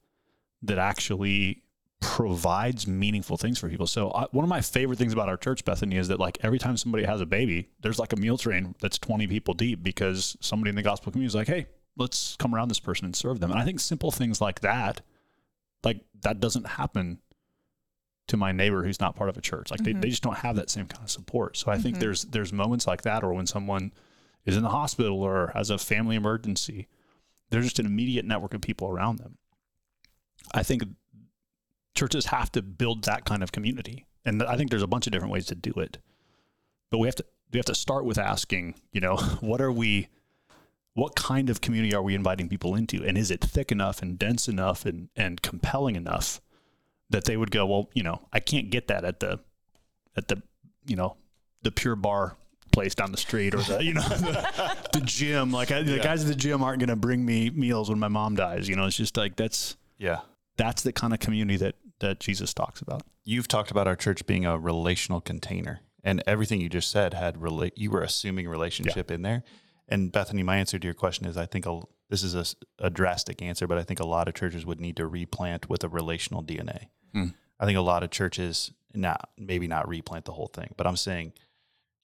that 0.63 0.79
actually 0.79 1.63
provides 2.01 2.87
meaningful 2.87 3.37
things 3.37 3.59
for 3.59 3.69
people. 3.69 3.87
So 3.87 4.11
I, 4.13 4.27
one 4.31 4.45
of 4.45 4.49
my 4.49 4.61
favorite 4.61 4.99
things 4.99 5.13
about 5.13 5.29
our 5.29 5.37
church, 5.37 5.65
Bethany, 5.65 5.97
is 5.97 6.09
that 6.09 6.21
like 6.21 6.39
every 6.43 6.59
time 6.59 6.77
somebody 6.77 7.05
has 7.05 7.21
a 7.21 7.27
baby, 7.27 7.71
there's 7.81 7.99
like 7.99 8.13
a 8.13 8.17
meal 8.17 8.39
train 8.39 8.75
that's 8.81 8.99
20 8.99 9.27
people 9.27 9.55
deep 9.55 9.83
because 9.83 10.37
somebody 10.41 10.71
in 10.71 10.77
the 10.77 10.83
gospel 10.83 11.11
community 11.11 11.29
is 11.29 11.35
like, 11.35 11.49
hey, 11.49 11.67
let's 11.99 12.37
come 12.37 12.55
around 12.55 12.69
this 12.69 12.81
person 12.81 13.05
and 13.05 13.15
serve 13.15 13.41
them. 13.41 13.51
And 13.51 13.61
I 13.61 13.65
think 13.65 13.81
simple 13.81 14.11
things 14.11 14.41
like 14.41 14.61
that, 14.61 15.01
like 15.85 16.01
that 16.23 16.41
doesn't 16.41 16.67
happen 16.67 17.19
to 18.29 18.37
my 18.37 18.53
neighbor 18.53 18.85
who's 18.85 19.01
not 19.01 19.17
part 19.17 19.31
of 19.31 19.37
a 19.37 19.41
church. 19.41 19.71
Like 19.71 19.81
they, 19.81 19.93
mm-hmm. 19.93 20.01
they 20.01 20.11
just 20.11 20.23
don't 20.23 20.39
have 20.39 20.57
that 20.57 20.71
same 20.71 20.87
kind 20.87 21.03
of 21.03 21.11
support. 21.11 21.57
So 21.57 21.71
I 21.71 21.79
think 21.79 21.97
mm-hmm. 21.97 22.01
there's 22.01 22.23
there's 22.25 22.53
moments 22.53 22.87
like 22.87 23.03
that 23.03 23.25
or 23.25 23.33
when 23.33 23.47
someone 23.47 23.93
is 24.47 24.57
in 24.57 24.63
the 24.63 24.71
hospital 24.71 25.23
or 25.23 25.51
has 25.55 25.71
a 25.71 25.79
family 25.79 26.17
emergency, 26.17 26.89
there's 27.51 27.65
just 27.65 27.79
an 27.79 27.87
immediate 27.87 28.25
network 28.25 28.55
of 28.55 28.61
people 28.61 28.89
around 28.89 29.19
them. 29.19 29.39
I 30.55 30.63
think 30.63 30.85
churches 31.95 32.27
have 32.27 32.53
to 32.53 32.63
build 32.63 33.05
that 33.05 33.25
kind 33.25 33.43
of 33.43 33.53
community. 33.53 34.07
And 34.25 34.43
I 34.43 34.57
think 34.57 34.71
there's 34.71 34.83
a 34.83 34.87
bunch 34.87 35.07
of 35.07 35.13
different 35.13 35.33
ways 35.33 35.47
to 35.47 35.55
do 35.55 35.73
it. 35.77 35.99
But 36.91 36.99
we 36.99 37.09
have 37.09 37.17
to 37.17 37.25
we 37.53 37.59
have 37.59 37.67
to 37.67 37.75
start 37.75 38.05
with 38.05 38.19
asking, 38.19 38.75
you 38.93 39.01
know, 39.01 39.17
what 39.41 39.61
are 39.61 39.73
we 39.73 40.09
what 40.99 41.15
kind 41.15 41.49
of 41.51 41.61
community 41.61 41.95
are 41.95 42.03
we 42.03 42.15
inviting 42.15 42.49
people 42.49 42.75
into? 42.75 43.05
And 43.05 43.17
is 43.17 43.31
it 43.31 43.41
thick 43.41 43.71
enough 43.73 44.03
and 44.03 44.19
dense 44.19 44.49
enough 44.49 44.85
and, 44.85 45.09
and 45.17 45.41
compelling 45.43 45.97
enough 45.97 46.41
that 47.11 47.25
they 47.25 47.37
would 47.37 47.51
go, 47.51 47.65
well, 47.67 47.89
you 47.95 48.03
know, 48.03 48.27
I 48.33 48.41
can't 48.41 48.71
get 48.71 48.89
that 48.89 49.05
at 49.05 49.21
the 49.21 49.41
at 50.17 50.29
the 50.29 50.43
you 50.87 50.97
know, 50.97 51.17
the 51.63 51.71
pure 51.71 51.97
bar 51.97 52.37
place 52.73 52.95
down 52.95 53.13
the 53.13 53.19
street 53.19 53.55
or 53.55 53.59
the 53.63 53.83
you 53.83 53.95
know 53.95 54.01
the, 54.09 54.77
the 54.93 55.01
gym. 55.01 55.51
Like 55.53 55.71
I, 55.71 55.83
the 55.83 55.97
Yeah. 55.97 56.03
guys 56.03 56.23
at 56.23 56.29
the 56.29 56.35
gym 56.35 56.63
aren't 56.63 56.81
going 56.81 56.89
to 56.91 56.97
bring 56.97 57.25
me 57.25 57.51
meals 57.51 57.89
when 57.91 57.99
my 57.99 58.09
mom 58.09 58.35
dies. 58.37 58.69
You 58.69 58.77
know, 58.77 58.87
it's 58.87 58.97
just 58.97 59.17
like 59.17 59.37
that's 59.37 59.77
Yeah. 59.99 60.21
that's 60.57 60.83
the 60.83 60.93
kind 60.93 61.13
of 61.15 61.21
community 61.21 61.57
that 61.59 61.77
that 62.01 62.21
Jesus 62.21 62.53
talks 62.55 62.81
about. 62.81 63.03
You've 63.25 63.49
talked 63.49 63.71
about 63.71 63.87
our 63.89 63.97
church 63.97 64.25
being 64.27 64.45
a 64.47 64.57
relational 64.59 65.21
container, 65.21 65.81
and 66.05 66.23
everything 66.27 66.61
you 66.61 66.69
just 66.69 66.91
said 66.91 67.13
had 67.15 67.41
relate. 67.43 67.77
You 67.77 67.91
were 67.91 68.03
assuming 68.03 68.49
relationship 68.49 69.11
in 69.11 69.23
there. 69.23 69.43
And 69.89 70.13
Bethany, 70.13 70.43
my 70.43 70.59
answer 70.59 70.79
to 70.79 70.87
your 70.87 70.95
question 70.95 71.27
is, 71.27 71.37
I 71.37 71.47
think 71.47 71.67
a, 71.67 71.81
this 72.11 72.23
is 72.23 72.57
a 72.79 72.91
drastic 72.91 73.41
answer, 73.41 73.67
but 73.67 73.79
I 73.79 73.83
think 73.83 74.01
a 74.01 74.07
lot 74.07 74.29
of 74.29 74.35
churches 74.35 74.67
would 74.67 74.81
need 74.81 74.97
to 74.97 75.07
replant 75.07 75.69
with 75.69 75.83
a 75.83 75.89
relational 75.89 76.43
DNA. 76.43 76.89
Hmm. 77.13 77.29
I 77.59 77.65
think 77.65 77.79
a 77.79 77.83
lot 77.83 78.03
of 78.03 78.11
churches, 78.11 78.73
not 78.95 79.31
maybe 79.37 79.67
not 79.67 79.89
replant 79.89 80.27
the 80.27 80.33
whole 80.33 80.47
thing, 80.47 80.75
but 80.77 80.87
I'm 80.87 80.97
saying 80.97 81.33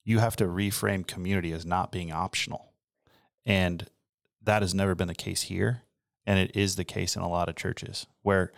you 0.04 0.18
have 0.18 0.36
to 0.36 0.44
reframe 0.44 1.06
community 1.06 1.52
as 1.52 1.64
not 1.64 1.92
being 1.92 2.10
optional, 2.10 2.72
and 3.46 3.86
that 4.42 4.62
has 4.62 4.74
never 4.74 4.94
been 4.94 5.08
the 5.08 5.14
case 5.14 5.42
here, 5.42 5.82
and 6.26 6.38
it 6.38 6.56
is 6.56 6.76
the 6.76 6.84
case 6.84 7.16
in 7.16 7.22
a 7.22 7.28
lot 7.28 7.48
of 7.48 7.56
churches 7.56 8.06
where 8.22 8.52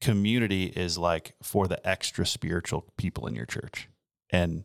community 0.00 0.64
is 0.64 0.96
like 0.96 1.34
for 1.42 1.68
the 1.68 1.86
extra 1.86 2.24
spiritual 2.24 2.86
people 2.96 3.26
in 3.26 3.34
your 3.34 3.46
church. 3.46 3.88
And 4.30 4.64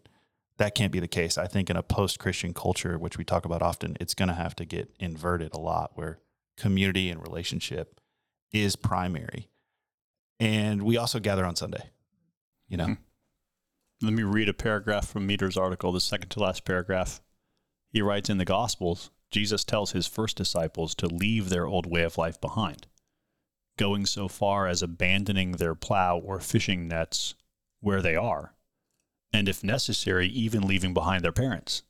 that 0.58 0.76
can't 0.76 0.92
be 0.92 1.00
the 1.00 1.08
case. 1.08 1.38
I 1.38 1.48
think 1.48 1.70
in 1.70 1.76
a 1.76 1.84
post 1.84 2.20
Christian 2.20 2.54
culture, 2.54 2.98
which 2.98 3.18
we 3.18 3.24
talk 3.24 3.46
about 3.46 3.62
often, 3.62 3.98
it's 4.00 4.14
going 4.14 4.30
to 4.30 4.36
have 4.36 4.56
to 4.58 4.66
get 4.66 4.94
inverted 5.00 5.54
a 5.54 5.60
lot 5.60 5.92
where 5.96 6.20
community 6.58 7.10
and 7.10 7.22
relationship 7.22 8.00
is 8.52 8.76
primary. 8.76 9.50
And 10.40 10.84
we 10.84 10.98
also 10.98 11.20
gather 11.20 11.46
on 11.46 11.56
Sunday, 11.56 11.90
you 12.68 12.78
know? 12.78 12.88
Mhm. 12.88 12.98
Let 14.02 14.14
me 14.14 14.24
read 14.24 14.50
a 14.50 14.54
paragraph 14.54 15.08
from 15.08 15.28
Meador's 15.28 15.58
article, 15.58 15.92
the 15.92 16.02
second 16.02 16.30
to 16.30 16.40
last 16.40 16.66
paragraph. 16.66 17.22
He 17.92 18.02
writes 18.02 18.30
in 18.30 18.38
the 18.38 18.46
Gospels, 18.46 19.12
Jesus 19.32 19.64
tells 19.64 19.92
his 19.92 20.08
first 20.08 20.38
disciples 20.38 20.96
to 20.96 21.08
leave 21.08 21.50
their 21.50 21.66
old 21.66 21.86
way 21.86 22.04
of 22.04 22.18
life 22.18 22.40
behind, 22.40 22.88
going 23.78 24.06
so 24.06 24.28
far 24.28 24.68
as 24.68 24.82
abandoning 24.82 25.54
their 25.54 25.76
plow 25.76 26.18
or 26.18 26.40
fishing 26.40 26.88
nets 26.88 27.36
where 27.80 28.02
they 28.02 28.16
are, 28.16 28.55
and 29.36 29.50
if 29.50 29.64
necessary, 29.64 30.28
even 30.28 30.68
leaving 30.68 30.94
behind 30.94 31.24
their 31.24 31.32
parents. 31.32 31.84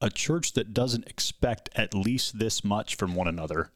A 0.00 0.10
church 0.10 0.54
that 0.54 0.72
doesn't 0.72 1.06
expect 1.06 1.68
at 1.74 1.94
least 1.94 2.38
this 2.38 2.64
much 2.64 2.94
from 2.94 3.14
one 3.14 3.28
another 3.28 3.70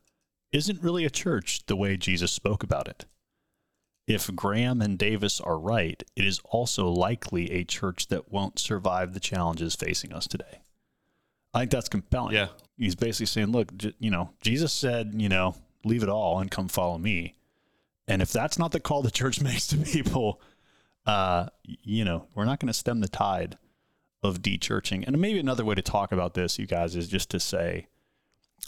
isn't 0.53 0.83
really 0.83 1.05
a 1.05 1.11
church 1.11 1.67
the 1.67 1.77
way 1.77 1.97
Jesus 1.97 2.33
spoke 2.33 2.63
about 2.63 2.89
it 2.89 3.05
if 4.07 4.35
Graham 4.35 4.83
and 4.83 4.99
Davis 4.99 5.41
are 5.41 5.59
right, 5.59 6.03
it 6.15 6.25
is 6.25 6.41
also 6.45 6.89
likely 6.89 7.51
a 7.51 7.65
church 7.65 8.09
that 8.09 8.31
won't 8.31 8.59
survive 8.59 9.15
the 9.15 9.21
challenges 9.21 9.75
facing 9.75 10.13
us 10.13 10.27
today. 10.27 10.61
I 11.55 11.61
think 11.61 11.71
that's 11.71 11.89
compelling. 11.89 12.35
Yeah. 12.35 12.49
He's 12.77 12.95
basically 12.95 13.27
saying, 13.27 13.53
look, 13.53 13.73
you 13.99 14.11
know, 14.11 14.31
Jesus 14.43 14.73
said, 14.73 15.13
you 15.15 15.29
know, 15.29 15.55
leave 15.85 16.03
it 16.03 16.09
all 16.09 16.41
and 16.41 16.51
come 16.51 16.69
follow 16.69 16.99
me. 16.99 17.35
And 18.07 18.21
if 18.21 18.33
that's 18.33 18.59
not 18.59 18.73
the 18.73 18.81
call 18.81 19.03
the 19.03 19.11
church 19.11 19.41
makes 19.43 19.69
to 19.69 19.79
people, 19.79 20.41
uh, 21.07 21.47
you 21.65 22.05
know, 22.05 22.27
we're 22.35 22.45
not 22.45 22.61
going 22.61 22.73
to 22.73 22.79
stem 22.79 23.01
the 23.01 23.09
tide 23.09 23.59
of 24.23 24.41
de-churching. 24.41 25.05
And 25.05 25.19
maybe 25.21 25.39
another 25.39 25.65
way 25.65 25.75
to 25.75 25.83
talk 25.83 26.13
about 26.13 26.35
this, 26.35 26.59
you 26.59 26.67
guys, 26.67 26.97
is 26.97 27.09
just 27.09 27.31
to 27.31 27.41
say, 27.41 27.89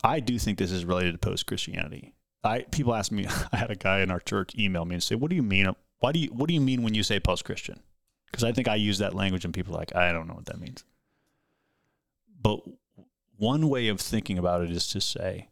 I 0.04 0.20
do 0.20 0.38
think 0.38 0.58
this 0.58 0.72
is 0.72 0.84
related 0.84 1.12
to 1.12 1.18
post 1.18 1.46
Christianity. 1.46 2.14
I 2.44 2.60
people 2.62 2.94
ask 2.94 3.10
me. 3.10 3.26
I 3.52 3.56
had 3.56 3.70
a 3.70 3.76
guy 3.76 4.00
in 4.00 4.10
our 4.10 4.20
church 4.20 4.54
email 4.56 4.84
me 4.84 4.94
and 4.94 5.02
say, 5.02 5.14
"What 5.14 5.30
do 5.30 5.36
you 5.36 5.42
mean 5.42 5.66
why 6.00 6.12
do 6.12 6.18
you 6.18 6.28
what 6.28 6.48
do 6.48 6.54
you 6.54 6.60
mean 6.60 6.82
when 6.82 6.94
you 6.94 7.02
say 7.02 7.18
post-Christian? 7.20 7.80
Because 8.26 8.44
I 8.44 8.52
think 8.52 8.68
I 8.68 8.74
use 8.74 8.98
that 8.98 9.14
language 9.14 9.44
and 9.44 9.54
people 9.54 9.74
are 9.74 9.78
like, 9.78 9.94
I 9.94 10.12
don't 10.12 10.28
know 10.28 10.34
what 10.34 10.46
that 10.46 10.60
means. 10.60 10.84
But 12.40 12.60
one 13.36 13.68
way 13.68 13.88
of 13.88 14.00
thinking 14.00 14.38
about 14.38 14.62
it 14.62 14.70
is 14.70 14.86
to 14.88 15.00
say 15.00 15.48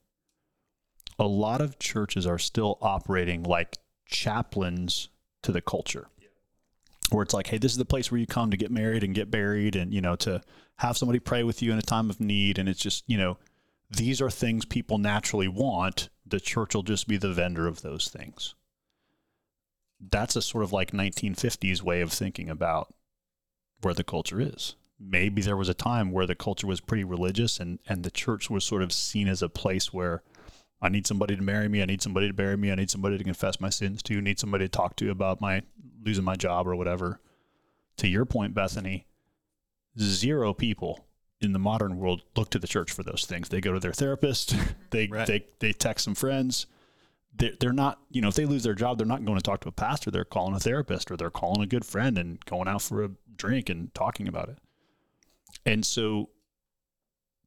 a 1.19 1.27
lot 1.27 1.61
of 1.61 1.79
churches 1.79 2.27
are 2.27 2.39
still 2.39 2.79
operating 2.83 3.43
like 3.43 3.79
chaplains 4.07 5.09
to 5.43 5.53
the 5.53 5.61
culture. 5.61 6.09
Where 7.11 7.23
it's 7.23 7.35
like, 7.35 7.49
hey, 7.49 7.59
this 7.59 7.73
is 7.73 7.79
the 7.79 7.85
place 7.85 8.11
where 8.11 8.19
you 8.19 8.27
come 8.27 8.51
to 8.51 8.57
get 8.57 8.71
married 8.71 9.05
and 9.05 9.15
get 9.15 9.31
buried 9.31 9.77
and, 9.77 9.93
you 9.93 10.01
know, 10.01 10.17
to 10.17 10.43
have 10.77 10.97
somebody 10.97 11.19
pray 11.19 11.43
with 11.43 11.63
you 11.63 11.73
in 11.73 11.79
a 11.79 11.83
time 11.83 12.11
of 12.11 12.21
need. 12.21 12.59
And 12.59 12.69
it's 12.69 12.81
just, 12.81 13.05
you 13.07 13.19
know, 13.19 13.39
these 13.91 14.21
are 14.21 14.31
things 14.31 14.65
people 14.65 14.99
naturally 14.99 15.49
want. 15.49 16.09
The 16.27 16.41
church 16.41 16.75
will 16.75 16.83
just 16.83 17.07
be 17.07 17.17
the 17.17 17.33
vendor 17.33 17.67
of 17.67 17.83
those 17.83 18.09
things. 18.09 18.55
That's 20.01 20.37
a 20.37 20.43
sort 20.43 20.65
of 20.65 20.73
like 20.73 20.91
1950s 20.91 21.83
way 21.83 22.01
of 22.01 22.13
thinking 22.13 22.49
about 22.49 22.93
where 23.83 23.95
the 23.95 24.05
culture 24.05 24.41
is. 24.41 24.75
Maybe 24.99 25.43
there 25.43 25.57
was 25.57 25.69
a 25.69 25.75
time 25.75 26.11
where 26.11 26.27
the 26.27 26.35
culture 26.35 26.67
was 26.67 26.81
pretty 26.81 27.05
religious 27.05 27.61
and, 27.61 27.79
and 27.89 28.03
the 28.03 28.11
church 28.11 28.49
was 28.49 28.65
sort 28.65 28.83
of 28.83 28.93
seen 28.93 29.29
as 29.29 29.43
a 29.43 29.49
place 29.49 29.93
where 29.93 30.23
I 30.81 30.89
need 30.89 31.07
somebody 31.07 31.37
to 31.37 31.43
marry 31.43 31.69
me. 31.69 31.83
I 31.83 31.87
need 31.87 32.03
somebody 32.03 32.29
to 32.29 32.35
bury 32.35 32.57
me. 32.57 32.71
I 32.71 32.75
need 32.75 32.91
somebody 32.91 33.17
to 33.19 33.25
confess 33.25 33.61
my 33.61 33.71
sins 33.71 34.03
to. 34.05 34.19
I 34.19 34.21
need 34.21 34.39
somebody 34.39 34.67
to 34.67 34.69
talk 34.69 34.97
to 34.97 35.11
about 35.11 35.41
my 35.41 35.63
losing 36.05 36.25
my 36.25 36.37
job 36.37 36.67
or 36.67 36.77
whatever. 36.77 37.21
To 37.99 38.09
your 38.09 38.25
point, 38.25 38.55
Bethany, 38.55 39.07
zero 39.99 40.53
people 40.53 41.07
in 41.41 41.53
the 41.53 41.59
modern 41.59 41.99
world 41.99 42.23
look 42.37 42.51
to 42.51 42.59
the 42.59 42.67
church 42.67 42.91
for 42.93 43.03
those 43.03 43.27
things. 43.27 43.49
They 43.49 43.61
go 43.61 43.73
to 43.73 43.81
their 43.81 43.93
therapist. 43.93 44.57
They 44.91 45.09
Right. 45.09 45.27
they 45.27 45.47
they 45.59 45.73
text 45.73 46.05
some 46.05 46.15
friends. 46.15 46.67
They're, 47.37 47.53
they're 47.59 47.73
not, 47.73 47.99
you 48.11 48.21
know, 48.23 48.29
if 48.29 48.35
they 48.37 48.47
lose 48.47 48.63
their 48.63 48.75
job, 48.77 48.97
they're 48.97 49.07
not 49.09 49.25
going 49.25 49.37
to 49.37 49.43
talk 49.43 49.61
to 49.63 49.69
a 49.69 49.73
pastor. 49.73 50.13
They're 50.13 50.25
calling 50.25 50.55
a 50.55 50.61
therapist 50.61 51.11
or 51.11 51.17
they're 51.17 51.31
calling 51.31 51.63
a 51.63 51.67
good 51.67 51.85
friend 51.85 52.17
and 52.17 52.45
going 52.45 52.69
out 52.69 52.83
for 52.83 53.03
a 53.03 53.11
drink 53.37 53.69
and 53.69 53.93
talking 53.93 54.29
about 54.29 54.51
it. 54.51 54.59
And 55.67 55.85
so 55.85 56.31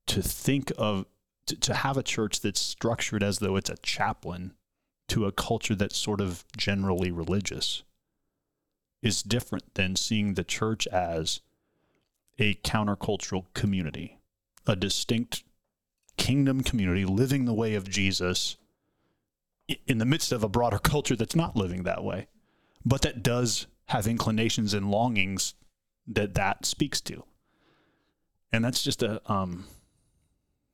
to 0.08 0.22
think 0.22 0.74
of 0.78 1.06
to, 1.46 1.56
to 1.56 1.74
have 1.74 1.96
a 1.96 2.04
church 2.04 2.42
that's 2.42 2.60
structured 2.60 3.24
as 3.24 3.40
though 3.40 3.56
it's 3.56 3.70
a 3.70 3.78
chaplain 3.78 4.54
to 5.08 5.26
a 5.26 5.32
culture 5.32 5.76
that's 5.76 5.96
sort 5.96 6.20
of 6.20 6.44
generally 6.58 7.12
religious 7.12 7.84
is 9.02 9.22
different 9.24 9.76
than 9.76 9.96
seeing 9.96 10.34
the 10.34 10.44
church 10.44 10.88
as 10.88 11.42
a 12.40 12.56
countercultural 12.56 13.46
community, 13.54 14.20
a 14.66 14.76
distinct 14.76 15.44
kingdom 16.18 16.62
community 16.62 17.06
living 17.06 17.46
the 17.46 17.54
way 17.54 17.76
of 17.76 17.90
Jesus 17.90 18.58
in 19.86 19.98
the 19.98 20.06
midst 20.06 20.32
of 20.32 20.44
a 20.44 20.50
broader 20.50 20.80
culture 20.80 21.16
that's 21.16 21.36
not 21.36 21.56
living 21.56 21.84
that 21.84 22.04
way, 22.04 22.28
but 22.86 23.02
that 23.02 23.22
does 23.22 23.68
have 23.88 24.08
inclinations 24.08 24.74
and 24.74 24.90
longings 24.90 25.54
that 26.08 26.34
that 26.36 26.66
speaks 26.66 27.02
to. 27.02 27.24
And 28.52 28.64
that's 28.64 28.82
just 28.84 29.04
a 29.04 29.22
um 29.32 29.66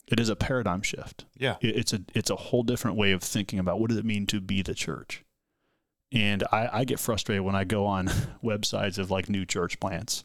it 0.08 0.20
is 0.20 0.30
a 0.30 0.36
paradigm 0.36 0.82
shift 0.82 1.26
Yeah. 1.38 1.56
it's 1.62 1.94
a 1.94 2.02
it's 2.14 2.30
a 2.30 2.36
whole 2.36 2.64
different 2.64 2.98
way 2.98 3.14
of 3.14 3.24
thinking 3.24 3.58
about 3.58 3.80
what 3.80 3.90
does 3.90 3.98
it 3.98 4.06
mean 4.06 4.28
to 4.28 4.40
be 4.42 4.62
the 4.62 4.76
church 4.76 5.24
and 6.14 6.44
I, 6.52 6.70
I 6.72 6.84
get 6.86 7.00
frustrated 7.00 7.44
when 7.44 7.56
i 7.56 7.64
go 7.66 7.86
on 7.86 8.08
websites 8.44 8.98
of 9.00 9.12
like 9.12 9.28
new 9.30 9.46
church 9.46 9.80
plants. 9.80 10.24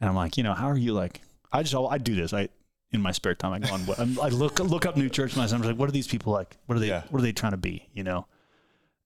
And 0.00 0.10
i'm 0.10 0.16
like 0.16 0.36
you 0.36 0.42
know 0.42 0.52
how 0.54 0.68
are 0.68 0.76
you 0.76 0.92
like 0.92 1.20
i 1.52 1.62
just 1.62 1.74
i 1.74 1.96
do 1.98 2.14
this. 2.14 2.32
I 2.34 2.48
in 2.92 3.00
my 3.00 3.12
spare 3.12 3.34
time 3.34 3.52
i 3.52 3.58
go 3.60 3.72
on 3.74 4.18
i 4.20 4.28
look 4.28 4.58
look 4.58 4.84
up 4.86 4.96
new 4.96 5.08
church 5.08 5.32
plants. 5.32 5.52
I'm 5.52 5.60
just 5.60 5.70
like 5.70 5.78
what 5.78 5.88
are 5.88 5.92
these 5.92 6.06
people 6.08 6.32
like? 6.32 6.56
What 6.66 6.76
are 6.76 6.80
they 6.80 6.88
Yeah. 6.88 7.04
what 7.10 7.20
are 7.20 7.22
they 7.22 7.32
trying 7.32 7.52
to 7.52 7.56
be 7.58 7.88
you 7.94 8.02
know? 8.04 8.26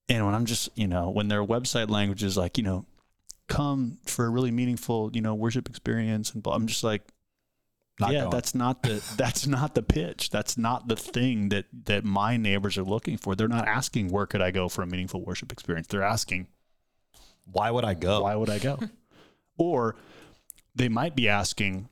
And 0.08 0.24
when 0.24 0.34
i'm 0.34 0.46
just 0.46 0.70
you 0.74 0.88
know 0.88 1.10
when 1.10 1.28
their 1.28 1.44
website 1.44 1.90
language 1.90 2.22
is 2.24 2.36
like 2.36 2.56
you 2.58 2.64
know 2.64 2.86
come 3.46 3.98
for 4.06 4.26
a 4.26 4.30
really 4.30 4.50
meaningful 4.50 5.10
you 5.14 5.20
know 5.22 5.34
worship 5.34 5.68
experience 5.68 6.32
and 6.34 6.42
blah, 6.42 6.54
i'm 6.54 6.66
just 6.66 6.84
like 6.84 7.02
yeah, 8.00 8.20
going. 8.20 8.30
that's 8.30 8.54
not 8.54 8.82
the 8.82 9.02
that's 9.16 9.46
not 9.46 9.74
the 9.74 9.82
pitch. 9.82 10.30
That's 10.30 10.56
not 10.56 10.88
the 10.88 10.96
thing 10.96 11.48
that 11.50 11.66
that 11.84 12.04
my 12.04 12.36
neighbors 12.36 12.78
are 12.78 12.84
looking 12.84 13.16
for. 13.16 13.34
They're 13.34 13.48
not 13.48 13.66
asking 13.66 14.08
where 14.08 14.26
could 14.26 14.42
I 14.42 14.50
go 14.50 14.68
for 14.68 14.82
a 14.82 14.86
meaningful 14.86 15.24
worship 15.24 15.52
experience. 15.52 15.86
They're 15.88 16.02
asking 16.02 16.48
Why 17.44 17.70
would 17.70 17.84
I 17.84 17.94
go? 17.94 18.22
why 18.22 18.34
would 18.34 18.50
I 18.50 18.58
go? 18.58 18.78
or 19.58 19.96
they 20.74 20.88
might 20.88 21.16
be 21.16 21.28
asking 21.28 21.88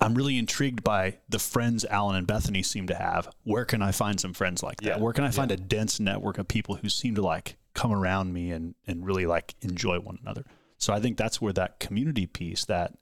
I'm 0.00 0.14
really 0.14 0.36
intrigued 0.36 0.84
by 0.84 1.18
the 1.30 1.38
friends 1.38 1.84
Alan 1.86 2.16
and 2.16 2.26
Bethany 2.26 2.62
seem 2.62 2.88
to 2.88 2.94
have. 2.94 3.30
Where 3.44 3.64
can 3.64 3.80
I 3.80 3.90
find 3.92 4.20
some 4.20 4.34
friends 4.34 4.62
like 4.62 4.80
that? 4.82 4.86
Yeah, 4.86 4.98
Where 4.98 5.14
can 5.14 5.24
I 5.24 5.30
find 5.30 5.50
a 5.50 5.56
dense 5.56 5.98
network 5.98 6.36
of 6.36 6.46
people 6.46 6.76
who 6.76 6.90
seem 6.90 7.14
to 7.14 7.22
like 7.22 7.56
come 7.74 7.92
around 7.92 8.32
me 8.32 8.50
and 8.50 8.74
and 8.86 9.06
really 9.06 9.24
like 9.26 9.54
enjoy 9.62 9.98
one 9.98 10.18
another? 10.22 10.44
So 10.76 10.92
I 10.92 11.00
think 11.00 11.16
that's 11.16 11.40
where 11.40 11.52
that 11.54 11.80
community 11.80 12.26
piece, 12.26 12.64
that 12.66 12.92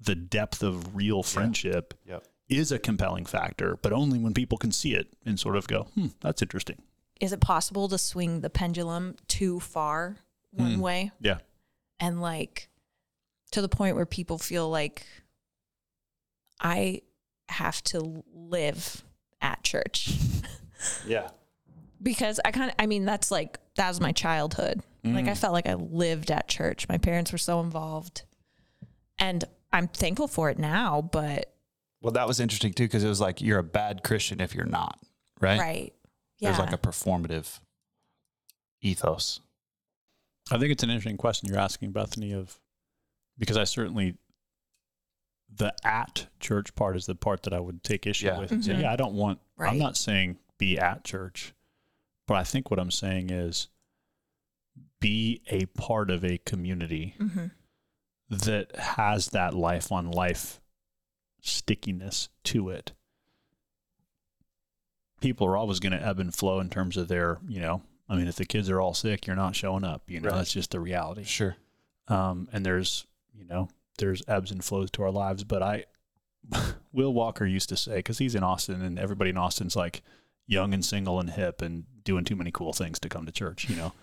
the 0.00 0.14
depth 0.14 0.62
of 0.62 0.94
real 0.96 1.22
friendship 1.22 1.94
Yep. 2.06 2.24
is 2.48 2.72
a 2.72 2.78
compelling 2.78 3.26
factor, 3.26 3.76
but 3.82 3.92
only 3.92 4.18
when 4.18 4.34
people 4.34 4.56
can 4.58 4.72
see 4.72 4.94
it 4.94 5.08
and 5.26 5.38
sort 5.38 5.56
of 5.56 5.68
go, 5.68 5.84
hmm, 5.94 6.08
that's 6.20 6.42
interesting. 6.42 6.80
Is 7.20 7.32
it 7.32 7.40
possible 7.40 7.88
to 7.88 7.98
swing 7.98 8.40
the 8.40 8.48
pendulum 8.50 9.14
too 9.28 9.60
far 9.60 10.16
one 10.52 10.74
Hmm. 10.74 10.80
way 10.80 11.10
Yeah. 11.20 11.38
and 12.00 12.20
like 12.22 12.68
to 13.52 13.60
the 13.60 13.68
point 13.68 13.94
where 13.96 14.06
people 14.06 14.38
feel 14.38 14.68
like 14.70 15.04
I 16.60 17.02
have 17.48 17.82
to 17.84 18.24
live 18.32 19.04
at 19.40 19.62
church? 19.62 20.10
Yeah. 21.06 21.28
because 22.02 22.40
I 22.42 22.52
kind 22.52 22.70
of, 22.70 22.76
I 22.78 22.86
mean, 22.86 23.04
that's 23.04 23.30
like, 23.30 23.58
that 23.74 23.86
was 23.88 24.00
my 24.00 24.12
childhood. 24.12 24.82
Like, 25.04 25.26
Mm. 25.26 25.28
I 25.28 25.34
felt 25.34 25.52
like 25.52 25.66
I 25.68 25.74
lived 25.74 26.30
at 26.30 26.48
church. 26.48 26.88
My 26.88 26.96
parents 26.96 27.32
were 27.32 27.38
so 27.38 27.60
involved. 27.60 28.22
And 29.18 29.44
I'm 29.72 29.88
thankful 29.88 30.28
for 30.28 30.50
it 30.50 30.58
now, 30.58 31.02
but 31.02 31.52
Well, 32.00 32.12
that 32.12 32.26
was 32.26 32.40
interesting 32.40 32.72
too 32.72 32.84
because 32.84 33.04
it 33.04 33.08
was 33.08 33.20
like 33.20 33.40
you're 33.40 33.58
a 33.58 33.64
bad 33.64 34.02
Christian 34.02 34.40
if 34.40 34.54
you're 34.54 34.64
not, 34.64 34.98
right? 35.40 35.60
right. 35.60 35.94
Yeah. 36.38 36.48
There's 36.52 36.58
like 36.60 36.72
a 36.72 36.78
performative 36.78 37.60
ethos. 38.82 39.40
I 40.50 40.58
think 40.58 40.72
it's 40.72 40.82
an 40.82 40.90
interesting 40.90 41.16
question 41.18 41.48
you're 41.48 41.58
asking, 41.58 41.92
Bethany, 41.92 42.32
of 42.32 42.58
because 43.38 43.56
I 43.56 43.64
certainly 43.64 44.16
the 45.52 45.74
at 45.84 46.26
church 46.40 46.74
part 46.74 46.96
is 46.96 47.06
the 47.06 47.14
part 47.14 47.42
that 47.42 47.52
I 47.52 47.60
would 47.60 47.82
take 47.82 48.06
issue 48.06 48.26
Yeah. 48.26 48.38
with. 48.38 48.52
And 48.52 48.64
say, 48.64 48.80
yeah, 48.80 48.92
I 48.92 48.96
don't 48.96 49.14
want 49.14 49.40
Right. 49.56 49.70
I'm 49.70 49.78
not 49.78 49.96
saying 49.96 50.38
be 50.58 50.78
at 50.78 51.04
church, 51.04 51.52
but 52.26 52.34
I 52.36 52.44
think 52.44 52.70
what 52.70 52.78
I'm 52.80 52.90
saying 52.90 53.30
is 53.30 53.68
be 55.00 55.42
a 55.48 55.66
part 55.66 56.10
of 56.10 56.24
a 56.24 56.38
community 56.38 57.14
hmm 57.18 57.46
that 58.30 58.74
has 58.76 59.28
that 59.28 59.54
life 59.54 59.90
on 59.92 60.10
life 60.10 60.60
stickiness 61.42 62.28
to 62.44 62.68
it. 62.70 62.92
People 65.20 65.46
are 65.46 65.56
always 65.56 65.80
going 65.80 65.92
to 65.92 66.04
ebb 66.06 66.18
and 66.18 66.34
flow 66.34 66.60
in 66.60 66.70
terms 66.70 66.96
of 66.96 67.08
their, 67.08 67.38
you 67.46 67.60
know, 67.60 67.82
I 68.08 68.16
mean, 68.16 68.26
if 68.26 68.36
the 68.36 68.46
kids 68.46 68.70
are 68.70 68.80
all 68.80 68.94
sick, 68.94 69.26
you're 69.26 69.36
not 69.36 69.54
showing 69.54 69.84
up. 69.84 70.02
You 70.08 70.20
know, 70.20 70.30
Right. 70.30 70.36
that's 70.36 70.52
just 70.52 70.70
the 70.70 70.80
reality. 70.80 71.24
Sure. 71.24 71.56
Um, 72.08 72.48
and 72.52 72.64
there's, 72.64 73.06
you 73.34 73.44
know, 73.44 73.68
there's 73.98 74.22
ebbs 74.26 74.50
and 74.50 74.64
flows 74.64 74.90
to 74.92 75.02
our 75.02 75.10
lives. 75.10 75.44
But 75.44 75.62
I, 75.62 75.84
Will 76.92 77.12
Walker 77.12 77.44
used 77.44 77.68
to 77.68 77.76
say, 77.76 77.96
because 77.96 78.18
he's 78.18 78.34
in 78.34 78.42
Austin 78.42 78.80
and 78.82 78.98
everybody 78.98 79.30
in 79.30 79.36
Austin's 79.36 79.76
like 79.76 80.02
young 80.46 80.72
and 80.74 80.84
single 80.84 81.20
and 81.20 81.30
hip 81.30 81.60
and 81.62 81.84
doing 82.02 82.24
too 82.24 82.34
many 82.34 82.50
cool 82.50 82.72
things 82.72 82.98
to 83.00 83.08
come 83.08 83.26
to 83.26 83.32
church, 83.32 83.68
you 83.68 83.76
know. 83.76 83.92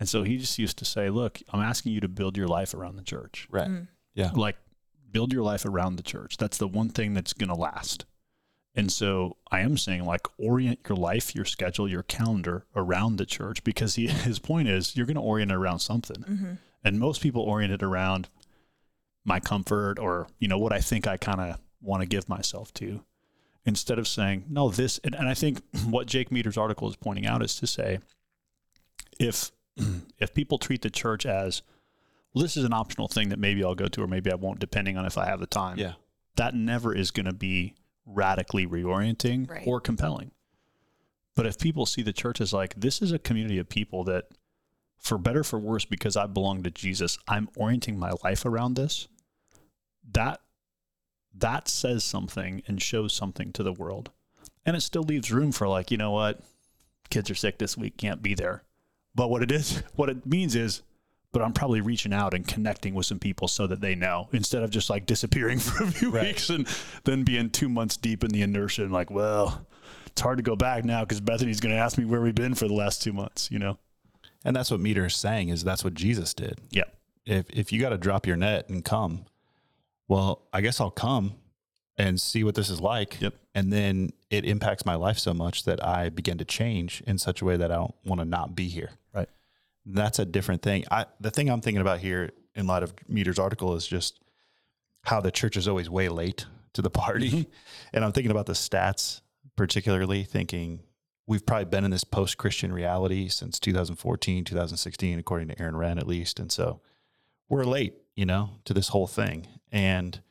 and 0.00 0.08
so 0.08 0.22
he 0.22 0.36
just 0.38 0.58
used 0.58 0.78
to 0.78 0.84
say, 0.84 1.10
look, 1.10 1.40
I'm 1.50 1.60
asking 1.60 1.92
you 1.92 2.00
to 2.00 2.08
build 2.08 2.36
your 2.36 2.48
life 2.48 2.74
around 2.74 2.96
the 2.96 3.02
church 3.02 3.46
Right. 3.50 3.68
Mm. 3.68 3.88
Yeah. 4.14 4.30
like 4.34 4.56
build 5.10 5.32
your 5.32 5.42
life 5.42 5.64
around 5.64 5.96
the 5.96 6.02
church. 6.02 6.36
That's 6.38 6.56
the 6.58 6.66
one 6.68 6.88
thing 6.88 7.14
that's 7.14 7.32
going 7.32 7.48
to 7.50 7.54
last. 7.54 8.04
And 8.74 8.90
so 8.90 9.36
I 9.50 9.60
am 9.60 9.76
saying 9.76 10.04
like 10.04 10.26
orient 10.38 10.80
your 10.88 10.96
life, 10.96 11.34
your 11.34 11.44
schedule, 11.44 11.86
your 11.88 12.02
calendar 12.02 12.64
around 12.74 13.16
the 13.16 13.26
church 13.26 13.62
because 13.64 13.96
he, 13.96 14.06
his 14.28 14.38
point 14.38 14.68
is 14.68 14.96
you're 14.96 15.06
going 15.06 15.16
to 15.16 15.20
orient 15.22 15.52
it 15.52 15.54
around 15.54 15.80
something. 15.80 16.22
hmm 16.22 16.52
And 16.84 16.98
most 16.98 17.20
people 17.20 17.42
orient 17.42 17.72
it 17.72 17.82
around 17.82 18.28
my 19.24 19.38
comfort 19.40 19.98
or, 19.98 20.26
you 20.38 20.48
know, 20.48 20.58
what 20.58 20.72
I 20.72 20.80
think 20.80 21.06
I 21.06 21.16
kind 21.16 21.40
of 21.40 21.58
want 21.80 22.00
to 22.00 22.06
give 22.08 22.28
myself 22.28 22.72
to 22.74 23.04
instead 23.64 23.98
of 23.98 24.08
saying, 24.08 24.46
no, 24.48 24.70
this. 24.70 24.98
And, 25.04 25.14
and 25.14 25.28
I 25.28 25.34
think 25.34 25.60
what 25.88 26.06
Jake 26.06 26.32
Meador's 26.32 26.56
article 26.56 26.88
is 26.88 26.96
pointing 26.96 27.26
out 27.26 27.42
is 27.42 27.54
to 27.56 27.66
say, 27.66 27.98
if, 29.20 29.52
if 30.18 30.34
people 30.34 30.58
treat 30.58 30.82
the 30.82 30.90
church 30.90 31.24
as, 31.26 31.62
well, 32.34 32.42
this 32.42 32.56
is 32.56 32.64
an 32.64 32.72
optional 32.72 33.08
thing 33.08 33.28
that 33.30 33.38
maybe 33.38 33.62
I'll 33.64 33.74
go 33.74 33.88
to 33.88 34.02
or 34.02 34.06
maybe 34.06 34.30
I 34.30 34.34
won't, 34.36 34.58
depending 34.58 34.96
on 34.96 35.04
if 35.06 35.16
I 35.18 35.26
have 35.26 35.40
the 35.40 35.46
time 35.46 35.78
Yeah. 35.78 35.94
that 36.36 36.54
never 36.54 36.94
is 36.94 37.10
going 37.10 37.26
to 37.26 37.32
be 37.34 37.74
radically 38.06 38.66
reorienting 38.66 39.48
Right. 39.48 39.66
or 39.66 39.80
compelling. 39.80 40.30
But 41.34 41.46
if 41.46 41.58
people 41.58 41.86
see 41.86 42.02
the 42.02 42.12
church 42.12 42.40
as 42.40 42.52
like, 42.52 42.74
this 42.78 43.00
is 43.00 43.12
a 43.12 43.18
community 43.18 43.58
of 43.58 43.68
people 43.68 44.04
that, 44.04 44.24
for 44.98 45.16
better 45.18 45.42
for 45.44 45.58
worse, 45.58 45.84
because 45.84 46.16
I 46.16 46.26
belong 46.26 46.62
to 46.64 46.70
Jesus, 46.70 47.18
I'm 47.26 47.48
orienting 47.56 47.98
my 47.98 48.12
life 48.22 48.44
around 48.44 48.74
this, 48.74 49.08
that 50.12 50.40
that 51.34 51.66
says 51.66 52.04
something 52.04 52.62
and 52.66 52.80
shows 52.82 53.14
something 53.14 53.52
to 53.52 53.62
the 53.62 53.72
world. 53.72 54.10
And 54.66 54.76
it 54.76 54.82
still 54.82 55.02
leaves 55.02 55.32
room 55.32 55.50
for 55.50 55.66
like, 55.66 55.90
you 55.90 55.96
know 55.96 56.10
what? 56.10 56.40
Kids 57.08 57.30
are 57.30 57.34
sick 57.34 57.58
this 57.58 57.76
week, 57.76 57.96
can't 57.96 58.22
be 58.22 58.34
there. 58.34 58.64
But 59.14 59.28
what 59.30 59.42
it 59.42 59.52
is, 59.52 59.82
what 59.94 60.08
it 60.08 60.24
means 60.26 60.54
is, 60.54 60.82
but 61.32 61.40
I'm 61.42 61.52
probably 61.54 61.80
reaching 61.80 62.12
out 62.12 62.34
and 62.34 62.46
connecting 62.46 62.94
with 62.94 63.06
some 63.06 63.18
people 63.18 63.48
so 63.48 63.66
that 63.66 63.80
they 63.80 63.94
know 63.94 64.28
instead 64.32 64.62
of 64.62 64.70
just 64.70 64.90
like 64.90 65.06
disappearing 65.06 65.58
for 65.60 65.84
a 65.84 65.86
few 65.90 66.10
Right. 66.10 66.26
weeks 66.28 66.50
and 66.50 66.66
then 67.04 67.22
being 67.24 67.48
two 67.50 67.68
months 67.70 67.96
deep 67.96 68.22
in 68.22 68.30
the 68.30 68.42
inertia 68.42 68.82
and 68.82 68.92
like, 68.92 69.10
well, 69.10 69.66
it's 70.06 70.20
hard 70.20 70.36
to 70.38 70.42
go 70.42 70.54
back 70.56 70.84
now 70.84 71.00
because 71.04 71.20
Bethany's 71.22 71.60
going 71.60 71.74
to 71.74 71.80
ask 71.80 71.96
me 71.96 72.04
where 72.04 72.20
we've 72.20 72.34
been 72.34 72.54
for 72.54 72.68
the 72.68 72.74
last 72.74 73.02
two 73.02 73.14
months, 73.14 73.50
you 73.50 73.58
know? 73.58 73.78
And 74.44 74.54
that's 74.54 74.70
what 74.70 74.80
Meador 74.80 75.06
is 75.06 75.14
saying 75.16 75.48
is 75.48 75.64
that's 75.64 75.84
what 75.84 75.94
Jesus 75.94 76.34
did. 76.34 76.58
Yeah. 76.70 76.84
If 77.24 77.46
if 77.50 77.72
you 77.72 77.80
got 77.80 77.90
to 77.90 77.98
drop 77.98 78.26
your 78.26 78.36
net 78.36 78.68
and 78.68 78.84
come, 78.84 79.24
well, 80.08 80.42
I 80.52 80.60
guess 80.60 80.80
I'll 80.80 80.90
come 80.90 81.34
and 81.98 82.20
see 82.20 82.44
what 82.44 82.54
this 82.54 82.70
is 82.70 82.80
like. 82.80 83.20
Yep. 83.20 83.34
And 83.54 83.72
then 83.72 84.10
it 84.30 84.44
impacts 84.44 84.86
my 84.86 84.94
life 84.94 85.18
so 85.18 85.34
much 85.34 85.64
that 85.64 85.84
I 85.84 86.08
begin 86.08 86.38
to 86.38 86.44
change 86.44 87.02
in 87.06 87.18
such 87.18 87.42
a 87.42 87.44
way 87.44 87.56
that 87.56 87.70
I 87.70 87.76
don't 87.76 87.94
want 88.04 88.20
to 88.20 88.24
not 88.24 88.54
be 88.54 88.68
here. 88.68 88.90
Right. 89.14 89.28
That's 89.84 90.18
a 90.18 90.24
different 90.24 90.62
thing. 90.62 90.84
I 90.90 91.06
the 91.20 91.30
thing 91.30 91.50
I'm 91.50 91.60
thinking 91.60 91.80
about 91.80 92.00
here 92.00 92.30
in 92.54 92.66
light 92.66 92.82
of 92.82 92.94
Meador's 93.08 93.38
article 93.38 93.74
is 93.74 93.86
just 93.86 94.20
how 95.04 95.20
the 95.20 95.30
church 95.30 95.56
is 95.56 95.68
always 95.68 95.90
way 95.90 96.08
late 96.08 96.46
to 96.74 96.82
the 96.82 96.90
party. 96.90 97.30
Mm-hmm. 97.30 97.42
And 97.94 98.06
I'm 98.06 98.12
thinking 98.12 98.30
about 98.30 98.46
the 98.46 98.54
stats, 98.54 99.20
particularly 99.54 100.24
thinking 100.24 100.80
we've 101.26 101.44
probably 101.44 101.66
been 101.66 101.84
in 101.84 101.90
this 101.90 102.04
post 102.04 102.38
Christian 102.38 102.72
reality 102.72 103.28
since 103.28 103.58
2014, 103.58 104.44
2016, 104.44 105.18
according 105.18 105.48
to 105.48 105.60
Aaron 105.60 105.74
Renn, 105.74 105.98
at 105.98 106.06
least. 106.06 106.40
And 106.40 106.50
so 106.50 106.80
we're 107.50 107.64
late, 107.64 107.94
you 108.16 108.24
know, 108.24 108.50
to 108.64 108.72
this 108.72 108.88
whole 108.88 109.06
thing. 109.06 109.46
And 109.70 110.22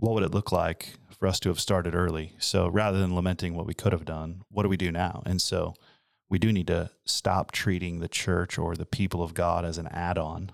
what 0.00 0.14
would 0.14 0.22
it 0.22 0.34
look 0.34 0.50
like 0.50 0.94
for 1.18 1.28
us 1.28 1.38
to 1.40 1.50
have 1.50 1.60
started 1.60 1.94
early? 1.94 2.34
So 2.38 2.68
rather 2.68 2.98
than 2.98 3.14
lamenting 3.14 3.54
what 3.54 3.66
we 3.66 3.74
could 3.74 3.92
have 3.92 4.04
done, 4.04 4.42
what 4.50 4.64
do 4.64 4.68
we 4.68 4.76
do 4.76 4.90
now? 4.90 5.22
And 5.26 5.40
so 5.40 5.74
we 6.28 6.38
do 6.38 6.52
need 6.52 6.66
to 6.68 6.90
stop 7.04 7.52
treating 7.52 8.00
the 8.00 8.08
church 8.08 8.58
or 8.58 8.74
the 8.74 8.86
people 8.86 9.22
of 9.22 9.34
God 9.34 9.64
as 9.64 9.78
an 9.78 9.88
add 9.88 10.16
on 10.16 10.52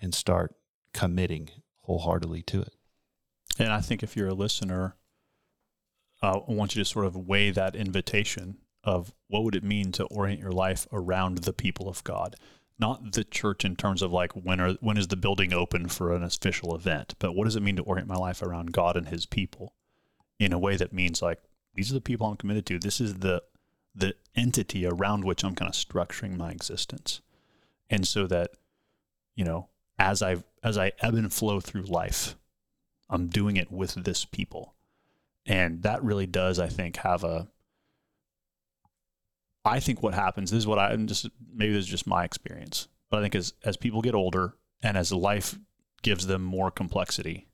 and 0.00 0.14
start 0.14 0.54
committing 0.94 1.50
wholeheartedly 1.80 2.42
to 2.42 2.62
it. 2.62 2.74
And 3.58 3.72
I 3.72 3.80
think 3.80 4.02
if 4.02 4.16
you're 4.16 4.28
a 4.28 4.34
listener, 4.34 4.96
uh, 6.22 6.40
I 6.48 6.52
want 6.52 6.76
you 6.76 6.82
to 6.82 6.88
sort 6.88 7.06
of 7.06 7.16
weigh 7.16 7.50
that 7.50 7.74
invitation 7.74 8.58
of 8.84 9.12
what 9.28 9.42
would 9.42 9.56
it 9.56 9.64
mean 9.64 9.90
to 9.92 10.04
orient 10.04 10.40
your 10.40 10.52
life 10.52 10.86
around 10.92 11.38
the 11.38 11.52
people 11.52 11.88
of 11.88 12.04
God, 12.04 12.36
not 12.78 13.12
the 13.12 13.24
church 13.24 13.64
in 13.64 13.76
terms 13.76 14.02
of 14.02 14.12
like 14.12 14.32
when 14.32 14.60
are 14.60 14.72
when 14.80 14.96
is 14.96 15.08
the 15.08 15.16
building 15.16 15.52
open 15.52 15.88
for 15.88 16.14
an 16.14 16.22
official 16.22 16.74
event, 16.74 17.14
but 17.18 17.34
what 17.34 17.44
does 17.44 17.56
it 17.56 17.62
mean 17.62 17.76
to 17.76 17.82
orient 17.82 18.08
my 18.08 18.16
life 18.16 18.42
around 18.42 18.72
God 18.72 18.96
and 18.96 19.08
His 19.08 19.26
people 19.26 19.74
in 20.38 20.52
a 20.52 20.58
way 20.58 20.76
that 20.76 20.92
means 20.92 21.22
like 21.22 21.40
these 21.74 21.90
are 21.90 21.94
the 21.94 22.00
people 22.00 22.26
I'm 22.26 22.36
committed 22.36 22.66
to. 22.66 22.78
This 22.78 23.00
is 23.00 23.16
the 23.16 23.42
the 23.94 24.14
entity 24.34 24.86
around 24.86 25.24
which 25.24 25.42
I'm 25.42 25.54
kind 25.54 25.68
of 25.68 25.74
structuring 25.74 26.36
my 26.36 26.50
existence, 26.50 27.20
and 27.88 28.06
so 28.06 28.26
that 28.26 28.50
you 29.34 29.44
know 29.44 29.68
as 29.98 30.22
I 30.22 30.36
as 30.62 30.76
I 30.76 30.92
ebb 31.00 31.14
and 31.14 31.32
flow 31.32 31.60
through 31.60 31.82
life, 31.82 32.36
I'm 33.08 33.28
doing 33.28 33.56
it 33.56 33.70
with 33.70 33.94
this 33.94 34.24
people. 34.24 34.74
And 35.46 35.82
that 35.82 36.02
really 36.02 36.26
does, 36.26 36.58
I 36.58 36.68
think, 36.68 36.96
have 36.98 37.22
a. 37.22 37.48
I 39.66 39.80
think 39.80 40.02
what 40.02 40.14
happens 40.14 40.50
this 40.50 40.58
is 40.58 40.66
what 40.66 40.78
I 40.78 40.92
am 40.92 41.06
just 41.06 41.28
maybe 41.52 41.72
this 41.72 41.84
is 41.84 41.90
just 41.90 42.06
my 42.06 42.24
experience, 42.24 42.88
but 43.10 43.18
I 43.18 43.22
think 43.22 43.34
as 43.34 43.52
as 43.64 43.76
people 43.76 44.00
get 44.02 44.14
older 44.14 44.54
and 44.82 44.96
as 44.96 45.12
life 45.12 45.58
gives 46.02 46.26
them 46.26 46.42
more 46.42 46.70
complexity, 46.70 47.48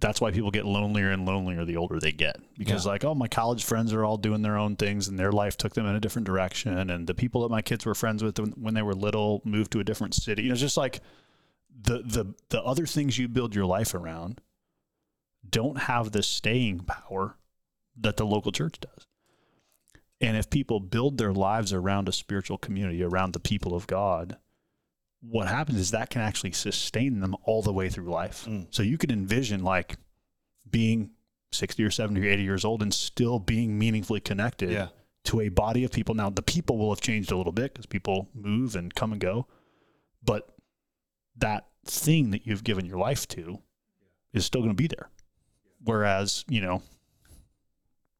that's 0.00 0.20
why 0.20 0.30
people 0.30 0.50
get 0.50 0.66
lonelier 0.66 1.10
and 1.10 1.24
lonelier 1.24 1.64
the 1.64 1.76
older 1.76 1.98
they 2.00 2.12
get. 2.12 2.36
Because 2.58 2.84
Yeah. 2.84 2.92
like, 2.92 3.04
oh, 3.04 3.14
my 3.14 3.28
college 3.28 3.64
friends 3.64 3.92
are 3.92 4.04
all 4.04 4.16
doing 4.16 4.42
their 4.42 4.56
own 4.58 4.76
things 4.76 5.08
and 5.08 5.18
their 5.18 5.32
life 5.32 5.56
took 5.56 5.74
them 5.74 5.86
in 5.86 5.94
a 5.94 6.00
different 6.00 6.26
direction, 6.26 6.90
and 6.90 7.06
the 7.06 7.14
people 7.14 7.42
that 7.42 7.50
my 7.50 7.62
kids 7.62 7.86
were 7.86 7.94
friends 7.94 8.22
with 8.22 8.38
when- 8.38 8.52
when 8.52 8.74
they 8.74 8.82
were 8.82 8.94
little 8.94 9.40
moved 9.44 9.72
to 9.72 9.80
a 9.80 9.84
different 9.84 10.14
city. 10.14 10.42
You 10.42 10.48
know, 10.48 10.52
it's 10.54 10.60
just 10.60 10.76
like 10.76 11.00
the 11.70 11.98
the 12.02 12.34
the 12.50 12.62
other 12.62 12.86
things 12.86 13.18
you 13.18 13.28
build 13.28 13.54
your 13.54 13.66
life 13.66 13.94
around 13.94 14.40
don't 15.48 15.78
have 15.82 16.12
the 16.12 16.22
staying 16.22 16.80
power 16.80 17.36
that 17.96 18.16
the 18.16 18.24
local 18.26 18.52
church 18.52 18.80
does. 18.80 19.06
And 20.24 20.36
if 20.36 20.48
people 20.48 20.80
build 20.80 21.18
their 21.18 21.32
lives 21.32 21.72
around 21.72 22.08
a 22.08 22.12
spiritual 22.12 22.56
community, 22.56 23.02
around 23.02 23.32
the 23.32 23.40
people 23.40 23.74
of 23.74 23.86
God, 23.86 24.38
what 25.20 25.48
happens 25.48 25.78
is 25.78 25.90
that 25.90 26.10
can 26.10 26.22
actually 26.22 26.52
sustain 26.52 27.20
them 27.20 27.36
all 27.44 27.62
the 27.62 27.72
way 27.72 27.88
through 27.90 28.10
life. 28.10 28.46
Mm. 28.48 28.66
So 28.70 28.82
you 28.82 28.96
could 28.98 29.12
envision 29.12 29.62
like 29.62 29.96
being 30.70 31.10
60 31.52 31.84
or 31.84 31.90
70 31.90 32.20
or 32.20 32.30
80 32.30 32.42
years 32.42 32.64
old 32.64 32.82
and 32.82 32.92
still 32.92 33.38
being 33.38 33.78
meaningfully 33.78 34.20
connected 34.20 34.90
to 35.24 35.40
a 35.40 35.48
body 35.48 35.84
of 35.84 35.90
people. 35.90 36.14
Now, 36.14 36.30
the 36.30 36.42
people 36.42 36.78
will 36.78 36.90
have 36.90 37.00
changed 37.00 37.30
a 37.32 37.36
little 37.36 37.52
bit 37.52 37.72
because 37.72 37.86
people 37.86 38.28
move 38.34 38.76
and 38.76 38.94
come 38.94 39.12
and 39.12 39.20
go, 39.20 39.46
but 40.22 40.54
that 41.36 41.66
thing 41.86 42.30
that 42.30 42.46
you've 42.46 42.64
given 42.64 42.86
your 42.86 42.98
life 42.98 43.26
to 43.28 43.58
is 44.32 44.44
still 44.44 44.62
going 44.62 44.70
to 44.70 44.82
be 44.82 44.86
there. 44.86 45.10
Whereas, 45.82 46.44
you 46.48 46.60
know, 46.60 46.82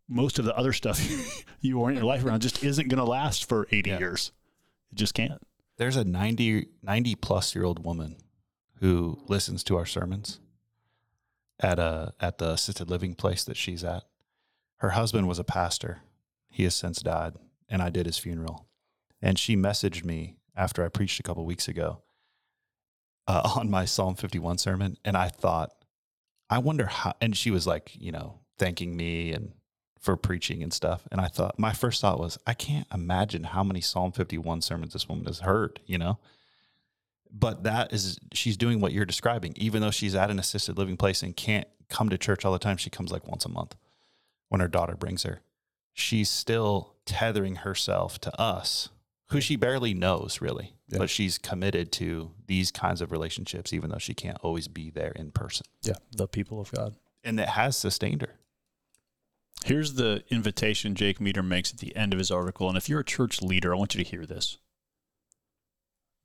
most 0.09 0.39
of 0.39 0.45
the 0.45 0.57
other 0.57 0.73
stuff 0.73 1.01
you 1.61 1.79
orient 1.81 1.99
your 2.03 2.07
life 2.07 2.25
around 2.25 2.41
just 2.43 2.63
isn't 2.63 2.89
going 2.89 2.99
to 2.99 3.05
last 3.11 3.49
for 3.49 3.67
80 3.71 3.91
Yeah. 3.91 3.99
years. 3.99 4.33
It 4.93 4.97
just 4.97 5.15
can't. 5.15 5.41
There's 5.77 5.97
a 5.97 6.05
90, 6.05 6.69
90 6.83 7.15
plus 7.17 7.55
year 7.55 7.65
old 7.65 7.85
woman 7.85 8.17
who 8.81 9.19
listens 9.29 9.65
to 9.65 9.77
our 9.77 9.87
sermons 9.87 10.41
at 11.61 11.79
a 11.79 12.13
at 12.21 12.39
the 12.39 12.51
assisted 12.51 12.91
living 12.91 13.15
place 13.15 13.45
that 13.45 13.57
she's 13.57 13.83
at. 13.85 14.05
Her 14.79 14.91
husband 14.91 15.27
was 15.29 15.39
a 15.39 15.45
pastor. 15.45 16.01
He 16.51 16.65
has 16.65 16.75
since 16.75 17.01
died, 17.01 17.35
and 17.69 17.81
I 17.83 17.91
did 17.91 18.07
his 18.07 18.19
funeral. 18.19 18.67
And 19.23 19.39
she 19.39 19.57
messaged 19.57 20.05
me 20.05 20.37
after 20.55 20.85
I 20.85 20.89
preached 20.89 21.19
a 21.19 21.23
couple 21.23 21.45
weeks 21.47 21.67
ago 21.67 22.03
uh, 23.27 23.53
on 23.57 23.71
my 23.71 23.85
Psalm 23.85 24.15
51 24.15 24.59
sermon, 24.59 24.97
and 25.05 25.17
I 25.17 25.29
thought, 25.29 25.71
I 26.51 26.59
wonder 26.59 26.87
how. 26.87 27.15
And 27.21 27.37
she 27.37 27.51
was 27.51 27.67
like, 27.67 27.93
you 27.99 28.13
know, 28.13 28.41
thanking 28.59 28.97
me 28.97 29.33
and 29.33 29.53
for 30.05 30.17
preaching 30.19 30.63
and 30.63 30.71
stuff. 30.73 31.09
And 31.11 31.19
I 31.19 31.29
thought, 31.29 31.59
my 31.59 31.73
first 31.73 32.03
thought 32.03 32.21
was, 32.21 32.39
I 32.47 32.53
can't 32.53 32.87
imagine 32.93 33.45
how 33.45 33.65
many 33.65 33.81
Psalm 33.81 34.13
51 34.13 34.61
sermons 34.61 34.93
this 34.93 35.09
woman 35.09 35.25
has 35.25 35.41
heard, 35.41 35.81
you 35.87 35.97
know? 35.97 36.19
But 37.33 37.65
that 37.65 37.91
is, 37.93 38.19
she's 38.35 38.59
doing 38.59 38.81
what 38.81 38.93
you're 38.93 39.07
describing. 39.07 39.55
Even 39.57 39.81
though 39.81 39.91
she's 39.91 40.15
at 40.15 40.31
an 40.31 40.39
assisted 40.39 40.77
living 40.77 40.99
place 40.99 41.23
and 41.23 41.35
can't 41.35 41.67
come 41.89 42.11
to 42.11 42.19
church 42.19 42.45
all 42.45 42.53
the 42.53 42.59
time, 42.59 42.77
she 42.77 42.91
comes 42.91 43.11
like 43.11 43.27
once 43.27 43.47
a 43.47 43.49
month 43.49 43.75
when 44.51 44.61
her 44.61 44.69
daughter 44.69 44.95
brings 44.95 45.23
her. 45.23 45.41
She's 45.95 46.29
still 46.29 46.95
tethering 47.07 47.57
herself 47.57 48.21
to 48.21 48.41
us, 48.41 48.91
who 49.31 49.41
she 49.41 49.57
barely 49.57 49.95
knows 49.95 50.41
really, 50.43 50.75
Yeah. 50.89 50.99
but 50.99 51.09
she's 51.09 51.39
committed 51.39 51.91
to 51.93 52.33
these 52.47 52.71
kinds 52.71 53.01
of 53.01 53.11
relationships, 53.11 53.73
even 53.73 53.89
though 53.91 53.99
she 53.99 54.13
can't 54.13 54.39
always 54.43 54.69
be 54.69 54.91
there 54.91 55.13
in 55.13 55.31
person. 55.31 55.65
Yeah. 55.83 55.95
The 56.13 56.29
people 56.29 56.61
of 56.61 56.71
God. 56.73 56.95
And 57.25 57.41
it 57.41 57.49
has 57.49 57.75
sustained 57.77 58.21
her. 58.21 58.35
Here's 59.65 59.95
the 59.95 60.23
invitation 60.29 60.95
Jake 60.95 61.23
Meador 61.23 61.43
makes 61.43 61.73
at 61.73 61.79
the 61.79 61.97
end 61.97 62.13
of 62.13 62.19
his 62.19 62.31
article. 62.31 62.69
And 62.69 62.77
if 62.77 62.87
you're 62.87 63.01
a 63.01 63.05
church 63.05 63.41
leader, 63.41 63.73
I 63.73 63.79
want 63.79 63.95
you 63.95 64.05
to 64.05 64.11
hear 64.11 64.27
this. 64.27 64.59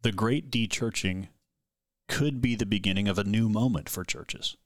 The 0.01 0.11
great 0.11 0.51
de-churching 0.51 1.29
could 2.09 2.41
be 2.41 2.55
the 2.55 2.65
beginning 2.65 3.07
of 3.07 3.17
a 3.17 3.23
new 3.23 3.47
moment 3.47 3.87
for 3.87 4.03
churches. 4.03 4.57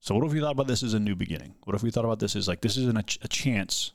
So, 0.00 0.14
what 0.14 0.26
if 0.26 0.34
we 0.34 0.40
thought 0.40 0.52
about 0.52 0.66
this 0.66 0.82
as 0.82 0.92
a 0.92 1.00
new 1.00 1.16
beginning? 1.16 1.54
What 1.64 1.74
if 1.74 1.82
we 1.82 1.90
thought 1.90 2.04
about 2.04 2.18
this 2.18 2.36
as 2.36 2.46
like 2.46 2.60
this 2.60 2.76
is 2.76 2.88
an, 2.88 2.98
a, 2.98 3.04
a 3.22 3.28
chance 3.28 3.92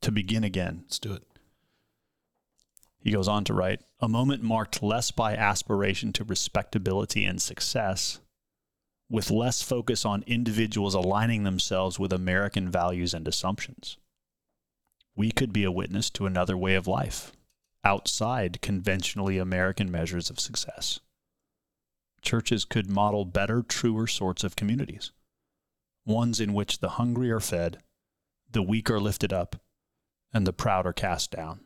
to 0.00 0.10
begin 0.10 0.44
again? 0.44 0.84
Let's 0.84 0.98
do 0.98 1.12
it. 1.12 1.24
He 3.00 3.10
goes 3.10 3.28
on 3.28 3.44
to 3.44 3.52
write 3.52 3.82
a 4.00 4.08
moment 4.08 4.42
marked 4.42 4.82
less 4.82 5.10
by 5.10 5.36
aspiration 5.36 6.14
to 6.14 6.24
respectability 6.24 7.26
and 7.26 7.42
success, 7.42 8.20
with 9.10 9.30
less 9.30 9.62
focus 9.62 10.04
on 10.04 10.24
individuals 10.26 10.94
aligning 10.94 11.44
themselves 11.44 11.98
with 11.98 12.12
American 12.12 12.70
values 12.70 13.14
and 13.14 13.26
assumptions. 13.26 13.96
We 15.16 15.30
could 15.30 15.52
be 15.52 15.64
a 15.64 15.72
witness 15.72 16.10
to 16.10 16.26
another 16.26 16.56
way 16.56 16.74
of 16.74 16.86
life 16.86 17.32
outside 17.84 18.60
conventionally 18.60 19.38
American 19.38 19.90
measures 19.90 20.30
of 20.30 20.40
success. 20.40 21.00
Churches 22.20 22.64
could 22.64 22.90
model 22.90 23.24
better, 23.24 23.62
truer 23.62 24.06
sorts 24.06 24.44
of 24.44 24.56
communities, 24.56 25.12
ones 26.04 26.40
in 26.40 26.52
which 26.52 26.80
the 26.80 26.90
hungry 26.90 27.30
are 27.30 27.40
fed, 27.40 27.78
the 28.50 28.62
weak 28.62 28.90
are 28.90 29.00
lifted 29.00 29.32
up, 29.32 29.56
and 30.32 30.46
the 30.46 30.52
proud 30.52 30.86
are 30.86 30.92
cast 30.92 31.30
down 31.30 31.60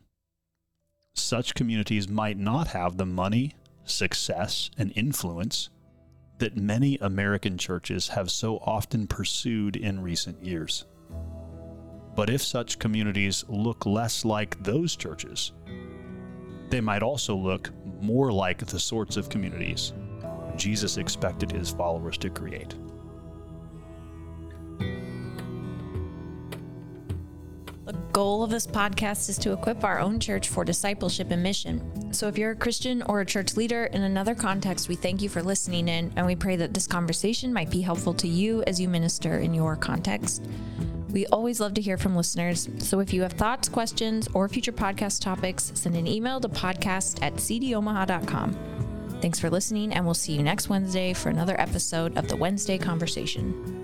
such 1.15 1.55
communities 1.55 2.09
might 2.09 2.39
not 2.39 2.69
have 2.69 2.97
the 2.97 3.07
money, 3.07 3.55
success, 3.85 4.71
and 4.79 4.93
influence 4.97 5.69
that 6.43 6.57
many 6.57 6.99
American 7.01 7.57
churches 7.57 8.09
have 8.09 8.29
so 8.29 8.57
often 8.67 9.07
pursued 9.07 9.77
in 9.77 10.03
recent 10.03 10.45
years. 10.45 10.87
But 12.17 12.31
if 12.31 12.43
such 12.43 12.81
communities 12.81 13.45
look 13.49 13.87
less 13.87 14.25
like 14.25 14.61
those 14.65 14.97
churches, 14.97 15.53
they 16.69 16.81
might 16.81 17.05
also 17.05 17.37
look 17.37 17.71
more 18.01 18.33
like 18.33 18.67
the 18.67 18.81
sorts 18.81 19.17
of 19.17 19.29
communities 19.29 19.93
Jesus 20.57 20.97
expected 20.97 21.53
his 21.53 21.71
followers 21.71 22.19
to 22.19 22.29
create. 22.29 22.75
The 27.85 27.93
goal 28.11 28.43
of 28.43 28.51
this 28.51 28.67
podcast 28.67 29.29
is 29.29 29.39
to 29.39 29.53
equip 29.53 29.85
our 29.85 30.01
own 30.01 30.19
church 30.19 30.49
for 30.49 30.65
discipleship 30.65 31.31
and 31.31 31.41
mission. 31.41 31.92
So 32.13 32.29
if 32.29 32.37
you're 32.37 32.51
a 32.51 32.57
Christian 32.57 33.03
or 33.03 33.21
a 33.21 33.27
church 33.27 33.57
leader 33.57 33.85
in 33.87 34.03
another 34.03 34.35
context, 34.35 34.89
we 34.89 34.95
thank 34.95 35.23
you 35.23 35.29
for 35.29 35.43
listening 35.43 35.89
in 35.89 36.13
and 36.15 36.27
we 36.27 36.37
pray 36.37 36.57
that 36.57 36.75
this 36.75 36.87
conversation 36.87 37.53
might 37.53 37.71
be 37.71 37.81
helpful 37.81 38.15
to 38.15 38.29
you 38.29 38.63
as 38.67 38.81
you 38.81 38.89
minister 38.89 39.39
in 39.39 39.55
your 39.55 39.77
context. 39.77 40.45
We 41.11 41.27
always 41.27 41.61
love 41.61 41.75
to 41.75 41.81
hear 41.81 41.99
from 41.99 42.17
listeners. 42.17 42.69
So 42.79 43.01
if 43.01 43.13
you 43.13 43.23
have 43.23 43.33
thoughts, 43.33 43.69
questions, 43.69 44.29
or 44.35 44.49
future 44.49 44.73
podcast 44.73 45.21
topics, 45.21 45.73
send 45.75 45.97
an 45.97 46.07
email 46.07 46.41
to 46.41 46.49
podcast 46.49 47.23
at 47.23 47.35
cdomaha.com. 47.35 48.57
Thanks 49.21 49.39
for 49.39 49.51
listening, 49.51 49.93
and 49.93 50.05
we'll 50.05 50.15
see 50.15 50.33
you 50.33 50.43
next 50.43 50.69
Wednesday 50.69 51.13
for 51.13 51.29
another 51.29 51.61
episode 51.61 52.17
of 52.17 52.29
the 52.29 52.37
Wednesday 52.37 52.79
Conversation. 52.79 53.82